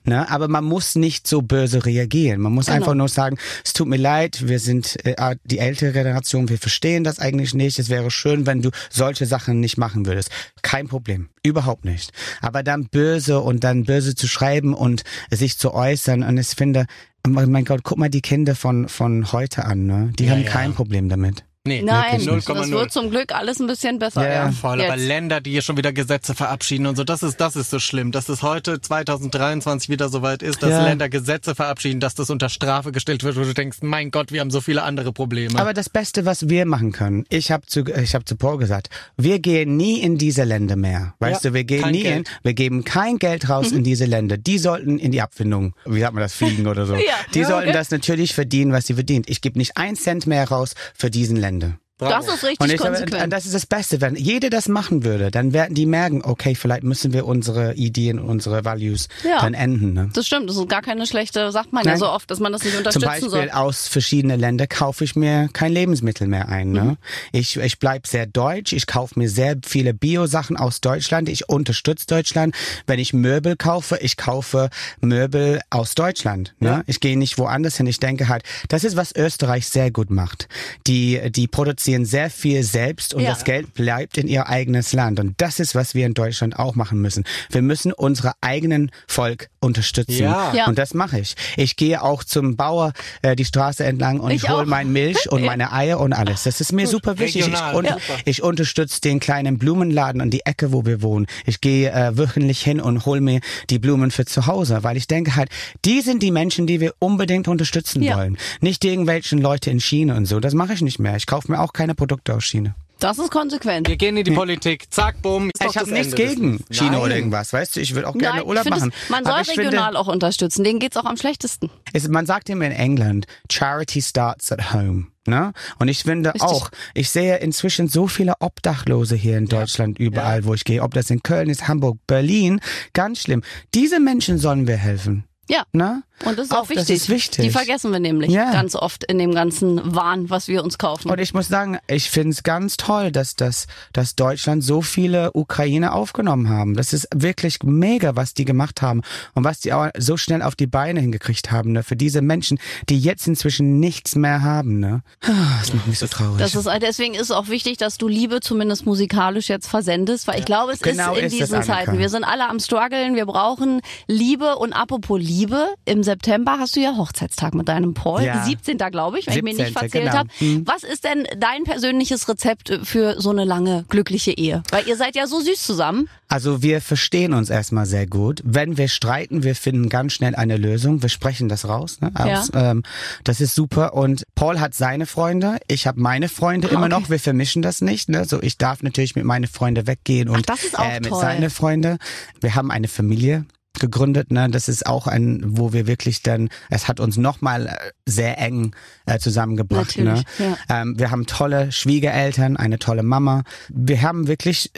[0.04, 0.30] Ne?
[0.30, 2.40] Aber man muss nicht so böse reagieren.
[2.40, 2.70] Man muss.
[2.76, 7.04] Einfach nur sagen, es tut mir leid, wir sind äh, die ältere Generation, wir verstehen
[7.04, 7.78] das eigentlich nicht.
[7.78, 10.30] Es wäre schön, wenn du solche Sachen nicht machen würdest.
[10.62, 11.28] Kein Problem.
[11.42, 12.12] Überhaupt nicht.
[12.40, 16.86] Aber dann böse und dann böse zu schreiben und sich zu äußern und ich finde,
[17.26, 20.12] mein Gott, guck mal die Kinder von, von heute an, ne?
[20.18, 20.50] Die Ja, haben ja.
[20.50, 21.44] kein Problem damit.
[21.66, 22.70] Nee, Nein, das 0,0.
[22.70, 24.22] wird zum Glück alles ein bisschen besser.
[24.26, 25.06] Ja, Ja, Voll, aber Jetzt.
[25.06, 28.12] Länder, die hier schon wieder Gesetze verabschieden und so, das ist, das ist so schlimm,
[28.12, 30.84] dass es heute 2023 wieder soweit ist, dass Ja.
[30.84, 34.40] Länder Gesetze verabschieden, dass das unter Strafe gestellt wird, wo du denkst, mein Gott, wir
[34.40, 35.58] haben so viele andere Probleme.
[35.58, 38.88] Aber das Beste, was wir machen können, ich habe zu, ich hab zu Paul gesagt,
[39.16, 41.14] wir gehen nie in diese Länder mehr.
[41.18, 42.28] Weißt Ja, du, wir gehen nie Geld.
[42.28, 44.36] in, wir geben kein Geld raus in diese Länder.
[44.36, 46.94] Die sollten in die Abfindung, wie sagt man das, fliegen oder so.
[47.06, 47.14] Ja.
[47.34, 47.78] Die Ja, sollten okay.
[47.78, 49.28] das natürlich verdienen, was sie verdient.
[49.28, 51.55] Ich gebe nicht ein Cent mehr raus für diesen Länder.
[51.56, 51.80] Ende.
[51.98, 53.32] Das ist richtig Und ich, konsequent.
[53.32, 56.82] das ist das Beste, wenn jeder das machen würde, dann werden die merken, okay, vielleicht
[56.84, 59.40] müssen wir unsere Ideen, unsere Values Ja.
[59.40, 59.94] dann enden.
[59.94, 60.10] Ne?
[60.12, 61.98] Das stimmt, das ist gar keine schlechte, sagt man ja Nein.
[62.00, 63.50] so oft, dass man das nicht Zum unterstützen Beispiel soll.
[63.50, 66.70] aus verschiedenen Ländern kaufe ich mir kein Lebensmittel mehr ein.
[66.72, 66.82] Ne?
[66.82, 66.96] Mhm.
[67.32, 68.74] Ich, ich bleib sehr deutsch.
[68.74, 71.30] Ich kaufe mir sehr viele Bio-Sachen aus Deutschland.
[71.30, 72.54] Ich unterstütze Deutschland.
[72.86, 74.68] Wenn ich Möbel kaufe, ich kaufe
[75.00, 76.54] Möbel aus Deutschland.
[76.60, 76.68] Ne?
[76.68, 76.82] Ja.
[76.86, 77.86] Ich gehe nicht woanders hin.
[77.86, 80.46] Ich denke halt, das ist, was Österreich sehr gut macht.
[80.86, 83.30] Die, die produzieren sehr viel selbst und Ja.
[83.30, 85.20] das Geld bleibt in ihr eigenes Land.
[85.20, 87.24] Und das ist, was wir in Deutschland auch machen müssen.
[87.50, 90.18] Wir müssen unsere eigenen Volk unterstützen.
[90.22, 90.52] Ja.
[90.54, 90.66] Ja.
[90.66, 91.34] Und das mache ich.
[91.56, 95.30] Ich gehe auch zum Bauer äh, die Straße entlang und Ich ich hole mein Milch
[95.30, 96.44] und meine Eier und alles.
[96.44, 97.46] Das ist mir super wichtig.
[97.46, 97.96] Regional, ich, un ja.
[98.24, 101.26] ich unterstütze den kleinen Blumenladen an die Ecke, wo wir wohnen.
[101.46, 105.06] Ich gehe äh, wöchentlich hin und hole mir die Blumen für zu Hause, weil ich
[105.06, 105.48] denke halt,
[105.84, 108.16] die sind die Menschen, die wir unbedingt unterstützen Ja.
[108.16, 108.36] wollen.
[108.60, 110.40] Nicht irgendwelchen Leute in China und so.
[110.40, 111.16] Das mache ich nicht mehr.
[111.16, 112.74] Ich kaufe mir auch keine Produkte aus China.
[112.98, 113.88] Das ist konsequent.
[113.88, 115.50] wir gehen in die Politik, zack, bumm.
[115.60, 117.00] Ich habe nichts Ende gegen China Nein.
[117.02, 117.80] oder irgendwas, weißt du?
[117.80, 118.90] Ich will auch gerne Nein, Urlaub machen.
[119.02, 120.64] es, man soll ich finde- regional auch unterstützen.
[120.64, 121.68] Denen geht's auch am schlechtesten.
[121.92, 125.08] Es, man sagt immer in England, Charity starts at home.
[125.26, 125.52] Ne?
[125.78, 126.42] Und ich finde Richtig.
[126.50, 130.82] auch, ich sehe inzwischen so viele Obdachlose hier in Deutschland, überall, wo ich gehe.
[130.82, 132.60] Ob das in Köln ist, Hamburg, Berlin,
[132.94, 133.42] ganz schlimm.
[133.74, 135.24] Diese Menschen sollen wir helfen.
[135.48, 135.64] Ja.
[135.72, 136.02] Ne?
[136.24, 136.86] Und das ist auch, Auch, wichtig.
[136.86, 137.44] das ist wichtig.
[137.44, 138.50] Die vergessen wir nämlich Ja.
[138.50, 141.10] ganz oft in dem ganzen Wahn, was wir uns kaufen.
[141.10, 145.32] Und ich muss sagen, ich finde es ganz toll, dass, dass, dass Deutschland so viele
[145.34, 146.74] Ukrainer aufgenommen haben.
[146.74, 149.02] Das ist wirklich mega, was die gemacht haben
[149.34, 151.72] und was die auch so schnell auf die Beine hingekriegt haben.
[151.72, 151.82] Ne?
[151.82, 154.80] Für diese Menschen, die jetzt inzwischen nichts mehr haben.
[154.80, 155.02] Ne?
[155.22, 156.38] Ah, Das macht mich so traurig.
[156.38, 160.38] Das ist, deswegen ist es auch wichtig, dass du Liebe zumindest musikalisch jetzt versendest, weil
[160.38, 161.62] ich glaube, es Genau ist in ist es, diesen.
[161.62, 161.98] Zeiten.
[161.98, 166.80] Wir sind alle am struggeln, wir brauchen Liebe und apropos Liebe, im September hast du
[166.80, 168.42] ja Hochzeitstag mit deinem Paul, Ja.
[168.42, 168.78] 17.
[168.90, 170.16] glaube ich, wenn ich mich nicht 17., verzählt genau.
[170.16, 170.28] habe.
[170.64, 174.62] Was ist denn dein persönliches Rezept für so eine lange glückliche Ehe?
[174.70, 176.08] Weil ihr seid ja so süß zusammen.
[176.28, 178.42] Also wir verstehen uns erstmal sehr gut.
[178.44, 181.02] Wenn wir streiten, wir finden ganz schnell eine Lösung.
[181.02, 182.00] Wir sprechen das raus.
[182.00, 182.10] Ne?
[182.14, 182.82] Aus, ähm,
[183.22, 183.94] das ist super.
[183.94, 187.10] Und Paul hat seine Freunde, ich habe meine Freunde immer noch.
[187.10, 188.08] Wir vermischen das nicht.
[188.08, 188.24] Ne?
[188.24, 191.50] So, ich darf natürlich mit meinen Freunden weggehen und das ist auch äh, mit seinen
[191.50, 191.98] Freunde.
[192.40, 193.44] Wir haben eine Familie
[193.80, 194.48] gegründet, ne?
[194.50, 198.74] Das ist auch ein, wo wir wirklich dann, es hat uns nochmal sehr eng
[199.06, 199.96] äh, zusammengebracht.
[199.96, 200.56] Natürlich, ne?
[200.68, 203.42] Ähm, wir haben tolle Schwiegereltern, eine tolle Mama.
[203.68, 204.70] Wir haben wirklich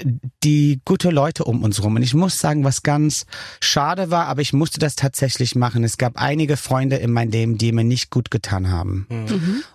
[0.42, 1.96] die gute Leute um uns rum.
[1.96, 3.26] Und ich muss sagen, was ganz
[3.60, 5.84] schade war, aber ich musste das tatsächlich machen.
[5.84, 9.06] Es gab einige Freunde in meinem Leben, die mir nicht gut getan haben.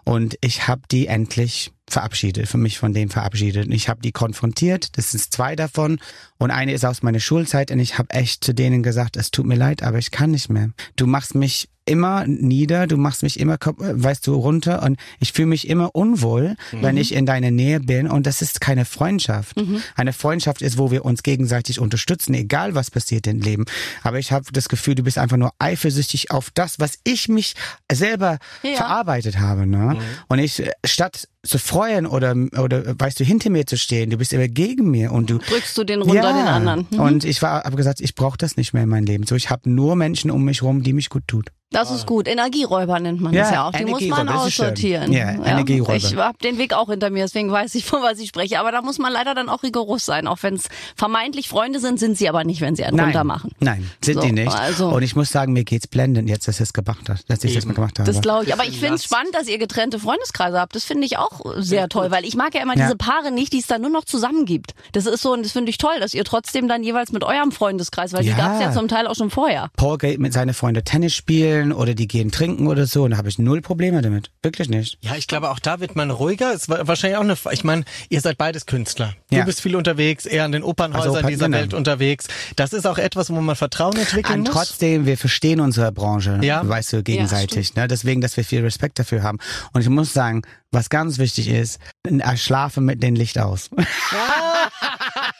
[0.03, 3.67] Und ich habe die endlich verabschiedet, für mich von denen verabschiedet.
[3.67, 5.99] Und Ich habe die konfrontiert, das sind zwei davon.
[6.37, 9.45] Und eine ist aus meiner Schulzeit und ich habe echt zu denen gesagt, es tut
[9.45, 10.69] mir leid, aber ich kann nicht mehr.
[10.95, 15.47] Du machst mich immer nieder, du machst mich immer, weißt du, runter und ich fühle
[15.49, 19.57] mich immer unwohl, wenn ich in deiner Nähe bin und das ist keine Freundschaft.
[19.95, 23.65] Eine Freundschaft ist, wo wir uns gegenseitig unterstützen, egal was passiert im Leben.
[24.01, 27.53] Aber ich habe das Gefühl, du bist einfach nur eifersüchtig auf das, was ich mich
[27.91, 28.77] selber Ja.
[28.77, 29.67] verarbeitet habe.
[29.67, 29.97] Ne?
[30.29, 34.17] Und ich, äh, statt zu freuen oder, oder weißt du, hinter mir zu stehen, du
[34.17, 36.87] bist immer gegen mir und du Drückst du den runter, den anderen.
[36.89, 36.99] Mhm.
[36.99, 39.25] und ich war, habe gesagt, ich brauche das nicht mehr in meinem Leben.
[39.27, 41.47] So, ich habe nur Menschen um mich rum, die mich gut tut.
[41.73, 42.27] Das ist gut.
[42.27, 43.71] Energieräuber nennt man Ja, das ja auch.
[43.71, 45.11] Die muss man aussortieren.
[45.11, 45.95] Ja, Energieräuber.
[45.95, 48.59] Ich habe den Weg auch hinter mir, deswegen weiß ich, von was ich spreche.
[48.59, 50.27] Aber da muss man leider dann auch rigoros sein.
[50.27, 50.65] Auch wenn es
[50.95, 53.53] vermeintlich Freunde sind, sind sie aber nicht, wenn sie einen runtermachen.
[53.59, 54.53] Nein, sind So, die nicht.
[54.53, 57.55] also- Und ich muss sagen, mir geht's blendend jetzt, dass es gemacht habe, dass ich
[57.55, 58.05] das mal gemacht habe.
[58.11, 58.53] Das glaube ich.
[58.53, 60.75] Aber ich finde es spannend, dass ihr getrennte Freundeskreise habt.
[60.75, 62.85] Das finde ich auch sehr toll, weil ich mag ja immer Ja.
[62.85, 64.73] diese Paare nicht, die es dann nur noch zusammen gibt.
[64.91, 67.51] Das ist so, und das finde ich toll, dass ihr trotzdem dann jeweils mit eurem
[67.51, 68.33] Freundeskreis, weil Ja.
[68.33, 69.69] die gab es ja zum Teil auch schon vorher.
[69.77, 73.17] Paul geht mit seinen Freunden Tennis spielen oder die gehen trinken oder so und da
[73.17, 74.31] habe ich null Probleme damit.
[74.41, 74.97] Wirklich nicht.
[75.01, 76.53] Ja, ich glaube, auch da wird man ruhiger.
[76.53, 79.13] Es war wahrscheinlich auch eine, ich meine, ihr seid beides Künstler.
[79.29, 79.45] Du Ja.
[79.45, 81.57] bist viel unterwegs, eher an den Opernhäusern Also dieser genau.
[81.57, 82.27] Welt unterwegs.
[82.55, 84.53] Das ist auch etwas, wo man Vertrauen entwickeln Und muss.
[84.53, 86.67] trotzdem, wir verstehen unsere Branche, Ja.
[86.67, 87.75] weißt du, gegenseitig.
[87.75, 87.87] ne?
[87.87, 89.39] Deswegen, dass wir viel Respekt dafür haben.
[89.73, 90.41] Und ich muss sagen,
[90.73, 93.69] was ganz wichtig ist, äh, schlafe mit dem Licht aus.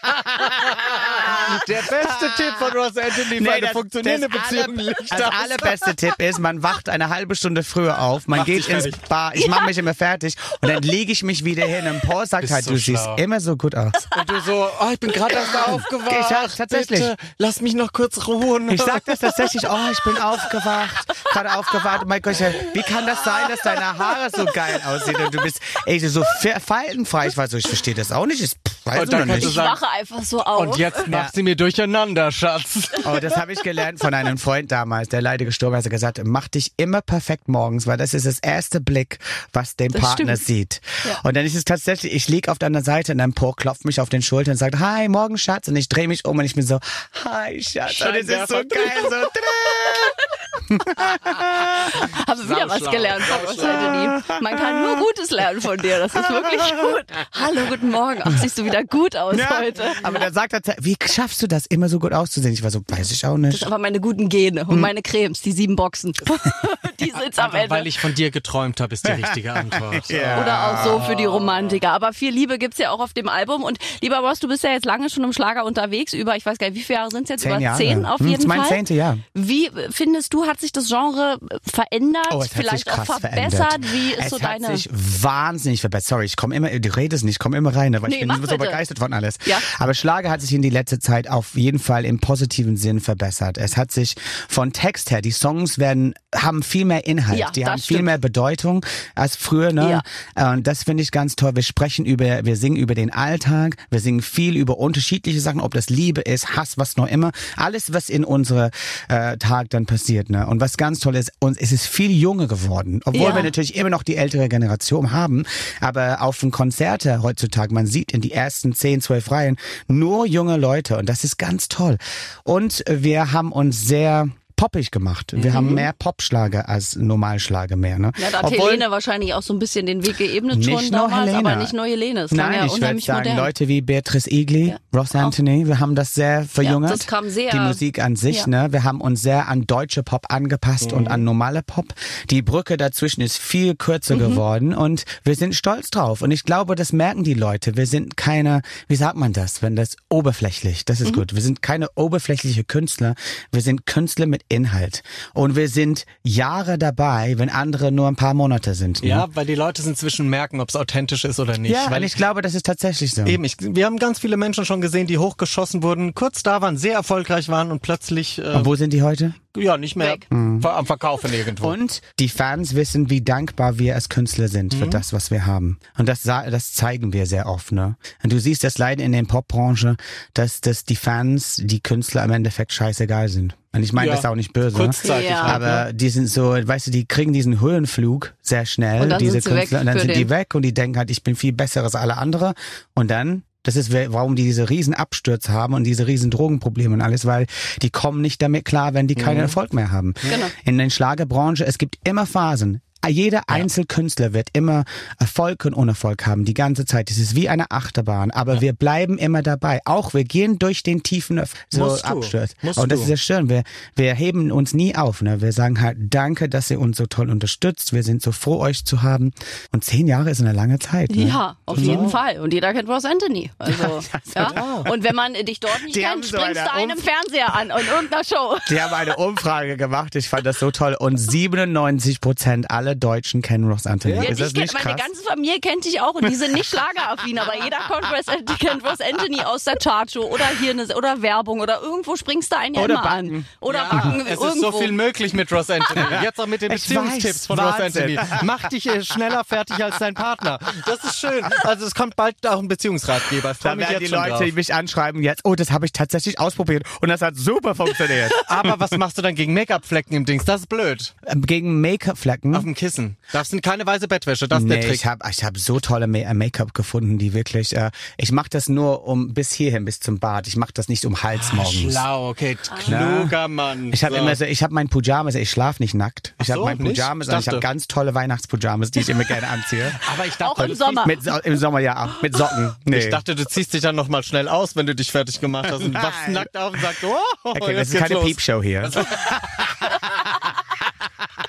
[1.67, 6.15] Der beste Tipp von Ross Anthony für eine funktionierende Beziehung aller, Licht Das allerbeste Tipp
[6.19, 9.01] ist, man wacht eine halbe Stunde früher auf, man Mach geht ins fertig.
[9.09, 12.25] Bar, ich mache mich immer fertig und dann lege ich mich wieder hin und Paul
[12.27, 13.15] sagt Bist halt, so du siehst schlau.
[13.17, 13.91] immer so gut aus.
[14.17, 16.11] Und du so, oh, ich bin gerade erst aufgewacht.
[16.19, 16.99] Ich hab- tatsächlich.
[16.99, 18.69] Bitte, lass mich noch kurz ruhen.
[18.71, 22.05] Ich sag das tatsächlich, oh, ich bin aufgewacht, gerade aufgewacht.
[22.07, 22.35] Mein Gott,
[22.73, 26.23] wie kann das sein, dass deine Haare so geil aussehen und du bist ey, so
[26.65, 27.27] faltenfrei?
[27.27, 28.41] Ich war so, ich verstehe das auch nicht.
[28.41, 28.53] Ich
[28.85, 29.47] weiß Und dann noch nicht.
[29.47, 30.59] Ich wache einfach so auf.
[30.61, 32.89] Und jetzt mach sie mir durcheinander, Schatz.
[33.05, 35.85] Oh, das habe ich gelernt von einem Freund damals, der leider gestorben ist.
[35.85, 39.19] Er hat gesagt, mach dich immer perfekt morgens, weil das ist das erste Blick,
[39.51, 40.47] was den Das Partner stimmt.
[40.47, 40.81] sieht.
[41.05, 41.19] Ja.
[41.23, 43.99] Und dann ist es tatsächlich, ich lieg auf deiner Seite und dann Paul klopft mich
[43.99, 45.67] auf den Schultern und sagt, hi, morgen Schatz.
[45.67, 46.79] Und ich drehe mich um und ich bin so,
[47.25, 48.01] hi Schatz.
[48.01, 49.09] Und es ist so geil, so.
[52.27, 54.23] Haben wieder was gelernt von Anthony.
[54.41, 55.99] Man kann nur Gutes lernen von dir.
[55.99, 57.05] Das ist wirklich gut.
[57.33, 58.21] Hallo, guten Morgen.
[58.23, 59.83] Ach, siehst du wieder gut aus Ja, heute.
[60.03, 62.53] aber dann sagt er, wie schaffst du das, immer so gut auszusehen?
[62.53, 63.53] Ich war so, weiß ich auch Das nicht.
[63.55, 64.69] ist aber meine guten Gene Hm.
[64.69, 66.13] und meine Cremes, die sieben Boxen.
[66.99, 67.69] die sind's am Ende.
[67.69, 70.05] weil ich von dir geträumt habe, ist die richtige Antwort.
[70.09, 71.91] Oder auch so für die Romantiker.
[71.91, 73.63] Aber viel Liebe gibt's ja auch auf dem Album.
[73.63, 76.13] Und lieber Ross, du bist ja jetzt lange schon im Schlager unterwegs.
[76.13, 77.41] Über, ich weiß gar nicht, wie viele Jahre sind's jetzt?
[77.41, 77.77] Zehn Über Jahre.
[77.77, 78.69] zehn auf Hm, jeden das ist mein Fall.
[78.69, 79.17] zehnte Jahr.
[79.33, 82.27] Wie findest du, hat sich das Genre verändert?
[82.31, 83.53] Oh, es hat Vielleicht sich krass auch verbessert?
[83.55, 83.91] verändert.
[83.91, 84.77] Wie ist es so hat deine...
[84.77, 86.07] sich wahnsinnig verbessert.
[86.09, 88.35] Sorry, ich komme immer, du redest nicht, ich komme immer rein, weil Nee, ich bin
[88.35, 88.57] so bitte.
[88.57, 89.35] begeistert von alles.
[89.45, 89.57] Ja.
[89.79, 93.57] Aber Schlager hat sich in die letzte Zeit auf jeden Fall im positiven Sinn verbessert.
[93.57, 94.15] Es hat sich
[94.47, 98.03] von Text her, die Songs werden, haben viel mehr Inhalt, Ja, die haben viel stimmt.
[98.05, 98.85] mehr Bedeutung
[99.15, 100.01] als früher, ne?
[100.35, 101.55] Und das finde ich ganz toll.
[101.55, 105.73] Wir sprechen über, wir singen über den Alltag, wir singen viel über unterschiedliche Sachen, ob
[105.73, 107.31] das Liebe ist, Hass, was noch immer.
[107.55, 108.69] Alles, was in unserem
[109.09, 110.42] äh, Tag dann passiert, ne?
[110.47, 113.01] Und was ganz toll ist, uns ist es viel jünger geworden.
[113.05, 113.35] Obwohl Ja.
[113.35, 115.43] wir natürlich immer noch die ältere Generation haben,
[115.81, 120.57] aber auf den Konzerte heutzutage, man sieht in die ersten 10, 12 Reihen nur junge
[120.57, 121.97] Leute und das ist ganz toll.
[122.43, 124.29] Und wir haben uns sehr
[124.63, 125.33] poppig gemacht.
[125.35, 127.99] Wir haben mehr Popschlager als Normalschlager mehr.
[127.99, 128.11] Ne?
[128.17, 131.31] Ja, da hat Obwohl- Helene wahrscheinlich auch so ein bisschen den Weg geebnet schon damals,
[131.31, 131.49] Helene.
[131.49, 132.21] aber nicht nur Helene.
[132.21, 133.35] Es Nein, ja ich würde sagen, modern.
[133.37, 134.77] Leute wie Beatrice Egli, Ja.
[134.95, 136.91] Ross Anthony, wir haben das sehr verjüngert.
[136.91, 138.47] das kam sehr- Die Musik an sich, Ja.
[138.47, 138.67] ne?
[138.71, 141.87] Wir haben uns sehr an deutsche Pop angepasst und an normale Pop.
[142.29, 144.19] Die Brücke dazwischen ist viel kürzer Mhm.
[144.19, 146.21] geworden und wir sind stolz drauf.
[146.21, 147.75] Und ich glaube, das merken die Leute.
[147.75, 151.15] Wir sind keine, wie sagt man das, wenn das oberflächlich, das ist Mhm.
[151.19, 151.35] gut.
[151.35, 153.15] Wir sind keine oberflächliche Künstler.
[153.51, 155.03] Wir sind Künstler mit Inhalt.
[155.33, 159.01] Und wir sind Jahre dabei, wenn andere nur ein paar Monate sind.
[159.01, 159.09] Ne?
[159.09, 161.71] Ja, weil die Leute es inzwischen merken, ob es authentisch ist oder nicht.
[161.71, 163.25] Ja, weil ich glaube, das ist tatsächlich so.
[163.25, 166.77] Eben, ich, wir haben ganz viele Menschen schon gesehen, die hochgeschossen wurden, kurz da waren,
[166.77, 169.33] sehr erfolgreich waren und plötzlich äh, Und wo sind die heute?
[169.57, 170.27] Ja nicht mehr Weg.
[170.61, 171.67] ver- am Verkaufen irgendwo.
[171.71, 175.77] Und die Fans wissen, wie dankbar wir als Künstler sind für das, was wir haben.
[175.97, 177.71] Und das, das zeigen wir sehr oft.
[177.71, 177.95] Ne?
[178.23, 179.95] Und du siehst das leider in der Popbranche,
[180.33, 183.55] dass, dass die Fans, die Künstler im Endeffekt scheißegal sind.
[183.75, 184.77] Und ich meine Ja, das auch nicht böse.
[184.77, 185.47] kurzzeitig Ja.
[185.47, 185.67] halt, ne?
[185.67, 189.41] Aber die sind so, weißt du, die kriegen diesen Höhenflug sehr schnell, Und dann diese
[189.41, 191.81] sind Künstler, und dann sind die weg und die denken halt, ich bin viel besser
[191.83, 192.53] als alle andere.
[192.93, 197.01] Und dann, das ist, warum die diese riesen Abstürze haben und diese riesen Drogenprobleme und
[197.01, 197.47] alles, weil
[197.81, 200.13] die kommen nicht damit klar, wenn die keinen Erfolg mehr haben.
[200.21, 200.45] Genau.
[200.65, 202.81] In der Schlagerbranche, es gibt immer Phasen.
[203.09, 204.85] Jeder Einzelkünstler wird immer
[205.19, 207.11] Erfolg und Unerfolg haben, die ganze Zeit.
[207.11, 209.81] Es ist wie eine Achterbahn, aber wir bleiben immer dabei.
[209.85, 211.97] Auch wir gehen durch den tiefen so.
[212.03, 212.55] Absturz.
[212.75, 213.03] Und das du.
[213.03, 213.49] ist ja schön.
[213.49, 213.63] Wir,
[213.95, 215.21] wir heben uns nie auf.
[215.21, 215.41] Ne?
[215.41, 217.93] Wir sagen halt, danke, dass ihr uns so toll unterstützt.
[217.93, 219.31] Wir sind so froh, euch zu haben.
[219.71, 221.11] Und zehn Jahre ist eine lange Zeit.
[221.11, 221.27] Ne?
[221.27, 222.39] Ja, auf jeden Fall.
[222.39, 223.51] Und jeder kennt Ross Anthony.
[223.63, 224.01] Also,
[224.35, 224.83] ja.
[224.91, 227.55] Und wenn man dich dort nicht Die kennt, so springst eine du einen im Fernseher
[227.55, 228.57] an und irgendeiner Show.
[228.69, 230.15] Die haben eine Umfrage gemacht.
[230.15, 230.95] Ich fand das so toll.
[230.99, 234.15] Und 97 Prozent aller Deutschen kennen Ross Anthony.
[234.15, 236.69] Ja, ist das nicht kennt, meine ganze Familie kennt dich auch und die sind nicht
[236.69, 240.87] schlageraffin, aber jeder kennt Ross, die kennt Ross Anthony aus der Chartshow oder hier eine,
[240.95, 243.35] oder Werbung oder irgendwo springst du einen ja Oder immer Backen.
[243.35, 243.45] an.
[243.59, 244.45] Oder Backen es irgendwo.
[244.47, 246.01] ist so viel möglich mit Ross Anthony.
[246.21, 247.79] Jetzt auch mit den Ich Beziehungstipps weiß, von Ross.
[247.79, 248.19] Anthony.
[248.43, 250.59] Mach dich äh, schneller fertig als dein Partner.
[250.85, 251.43] Das ist schön.
[251.63, 253.53] Also es kommt bald auch ein Beziehungsratgeber.
[253.61, 254.53] Da werden jetzt die Leute drauf.
[254.53, 258.31] mich anschreiben jetzt, oh, das habe ich tatsächlich ausprobiert und das hat super funktioniert.
[258.47, 260.45] Aber was machst du dann gegen Make-up-Flecken im Dings?
[260.45, 261.13] Das ist blöd.
[261.25, 262.55] Ähm, Gegen Make-up-Flecken.
[262.55, 263.15] Auf dem Kissen.
[263.31, 264.95] Darfst du keine weiße Bettwäsche, das ist der Nee, Trick.
[264.95, 268.67] ich habe ich hab so tolle äh, Make-up gefunden, die wirklich, äh, ich mache das
[268.67, 270.47] nur um bis hierhin, bis zum Bad.
[270.47, 271.93] Ich mache das nicht um Hals morgens.
[271.93, 272.57] Schlau, okay.
[272.79, 273.93] Kluger Mann.
[273.93, 274.21] Ich habe So.
[274.21, 276.35] immer so, ich habe mein Pyjamas, ich schlafe nicht nackt.
[276.41, 276.77] Ich Ach habe so, mein?
[276.79, 279.89] Pyjamas Ich und ich habe ganz tolle Weihnachtspyjamas, die ich immer gerne anziehe.
[280.13, 281.07] Aber ich Auch dachte, im Sommer.
[281.07, 282.75] Mit, so- Im Sommer ja auch, mit Socken.
[282.83, 282.97] Nee.
[282.97, 285.83] ich dachte, du ziehst dich dann nochmal schnell aus, wenn du dich fertig gemacht hast
[285.83, 288.25] und wachst nackt auf und sagst, oh, okay, jetzt das ist geht's keine los.
[288.25, 288.91] Piepshow hier.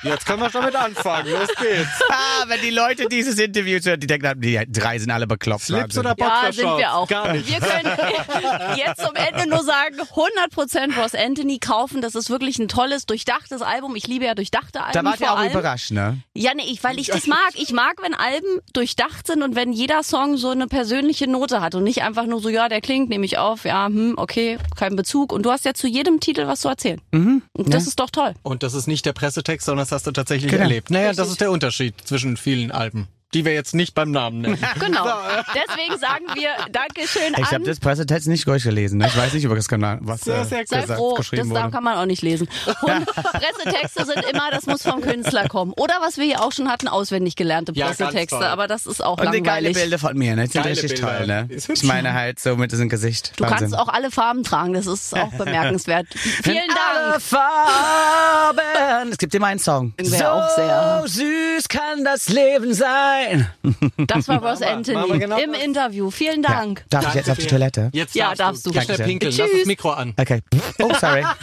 [0.03, 1.30] Jetzt können wir schon mit anfangen.
[1.30, 1.89] Los geht's.
[2.11, 5.62] Ah, wenn die Leute dieses Interview hören, die denken, die drei sind alle bekloppt.
[5.64, 7.09] Slips oder Ja, sind wir auch.
[7.09, 7.49] Gar nicht.
[7.49, 7.91] Wir können
[8.76, 12.01] jetzt zum Ende nur sagen, 100% Ross Anthony kaufen.
[12.03, 13.97] Das ist wirklich ein tolles, durchdachtes Album.
[13.97, 15.51] Ich liebe ja durchdachte Alben Da wart ihr auch allem.
[15.53, 16.18] überrascht, ne?
[16.35, 17.51] Ja, nee, ich, weil ich das mag.
[17.55, 21.74] Ich mag, wenn Alben durchdacht sind und wenn jeder Song so eine persönliche Note hat
[21.74, 24.97] und nicht einfach nur so, ja, der klingt, nehme ich auf, ja, hm, okay, kein
[24.97, 25.32] Bezug.
[25.32, 27.01] Und du hast ja zu jedem Titel was zu erzählen.
[27.12, 27.43] Mhm.
[27.53, 28.35] Und das ist doch toll.
[28.43, 30.62] Und das ist nicht der Pressetext, sondern das hast du tatsächlich Genau.
[30.64, 30.90] erlebt.
[30.90, 34.59] Naja, das ist der Unterschied zwischen vielen Alben, die wir jetzt nicht beim Namen nennen.
[34.80, 35.07] Genau.
[35.55, 37.45] Deswegen sagen wir Dankeschön Ich an.
[37.53, 38.99] habe das Pressetext nicht durchgelesen.
[38.99, 39.07] Ne?
[39.09, 41.53] Ich weiß nicht, über das Kanal, was Sehr, äh, sehr Sei gesagt, froh, das geschrieben
[41.55, 41.70] da wurde.
[41.72, 42.49] kann man auch nicht lesen.
[42.82, 45.72] Und Pressetexte sind immer, das muss vom Künstler kommen.
[45.72, 48.37] Oder was wir hier auch schon hatten, auswendig gelernte Ja, ganz Pressetexte.
[48.39, 48.47] toll.
[48.47, 49.74] Aber das ist auch Und die geile langweilig.
[49.76, 50.45] Bilder von mir, ne?
[50.47, 51.16] Die sind Geile richtig Bilder.
[51.18, 51.47] toll, ne?
[51.51, 51.82] Ist hübsch.
[51.82, 53.32] Ich meine halt so mit diesem Gesicht.
[53.37, 53.59] Du Wahnsinn.
[53.59, 56.07] kannst auch alle Farben tragen, das ist auch bemerkenswert.
[56.14, 57.22] Vielen Alle Dank.
[57.22, 59.11] Farben.
[59.11, 59.95] Es gibt immer einen Song.
[59.97, 63.23] Den wir so auch sehr- süß kann das Leben sein.
[64.06, 65.62] Das war Ross Anthony genau im das.
[65.62, 66.10] Interview.
[66.10, 66.48] Vielen Ja.
[66.50, 66.84] Dank.
[66.90, 67.46] Darf ich Danke jetzt auf die.
[67.46, 67.90] Toilette?
[67.92, 68.70] Jetzt Ja, darfst, darfst du.
[68.72, 69.34] Geh schnell pinkeln.
[69.36, 69.58] Lass Tschüss.
[69.60, 70.14] das Mikro an.
[70.16, 70.40] Okay.
[70.82, 71.24] Oh, sorry.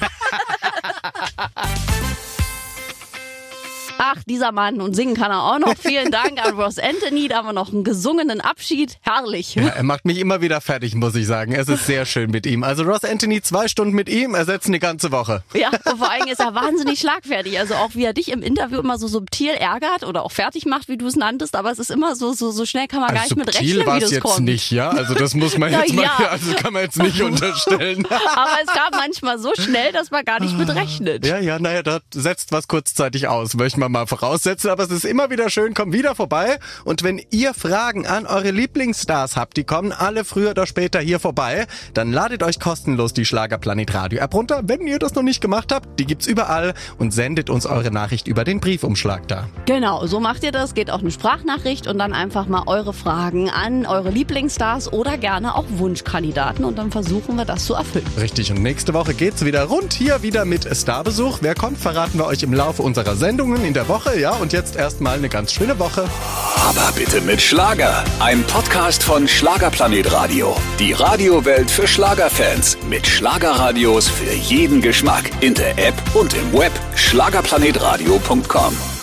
[4.04, 5.76] Ach, dieser Mann und singen kann er auch noch.
[5.78, 7.28] Vielen Dank an Ross Anthony.
[7.28, 8.97] Da haben wir noch einen gesungenen Abschied.
[9.02, 9.56] Herrlich.
[9.58, 11.54] Er macht mich immer wieder fertig, muss ich sagen.
[11.54, 12.64] Es ist sehr schön mit ihm.
[12.64, 15.43] Also Ross Anthony, zwei Stunden mit ihm, ersetzen die ganze Woche.
[15.54, 17.60] Ja, und vor allem ist er wahnsinnig schlagfertig.
[17.60, 20.88] Also auch wie er dich im Interview immer so subtil ärgert oder auch fertig macht,
[20.88, 21.56] wie du es nanntest.
[21.56, 23.95] Aber es ist immer so, so, so schnell kann man gar nicht mit rechnen, war
[23.95, 24.45] wie es das jetzt kommt.
[24.45, 24.89] nicht, ja?
[24.89, 26.18] Also das muss man jetzt mal, ja.
[26.32, 28.04] also kann man jetzt nicht unterstellen.
[28.08, 31.24] Aber es kam manchmal so schnell, dass man gar nicht mit rechnet.
[31.24, 35.06] Ja, ja, naja, da setzt was kurzzeitig aus, möchte ich mal voraussetzen, aber es ist
[35.06, 36.58] immer wieder schön, kommt wieder vorbei.
[36.84, 41.20] Und wenn ihr Fragen an eure Lieblingsstars habt, die kommen alle früher oder später hier
[41.20, 44.62] vorbei, dann ladet euch kostenlos die Schlagerplanet Radio App runter.
[44.64, 48.28] Wenn ihr das noch nicht gemacht habt, die gibt's überall und sendet uns eure Nachricht
[48.28, 49.48] über den Briefumschlag da.
[49.66, 50.74] Genau, so macht ihr das.
[50.74, 55.56] Geht auch eine Sprachnachricht und dann einfach mal eure Fragen an eure Lieblingsstars oder gerne
[55.56, 58.06] auch Wunschkandidaten und dann versuchen wir das zu erfüllen.
[58.20, 61.39] Richtig, und nächste Woche geht's wieder rund hier wieder mit Starbesuch.
[61.42, 64.19] Wer kommt, verraten wir euch im Laufe unserer Sendungen in der Woche.
[64.19, 66.07] Ja, und jetzt erstmal eine ganz schöne Woche.
[66.55, 68.03] Aber bitte mit Schlager.
[68.19, 70.55] Ein Podcast von Schlagerplanet Radio.
[70.79, 72.77] Die Radiowelt für Schlagerfans.
[72.89, 75.32] Mit Schlagerradios für jeden Geschmack.
[75.41, 76.71] In der App und im Web.
[76.95, 79.01] Schlagerplanetradio.com.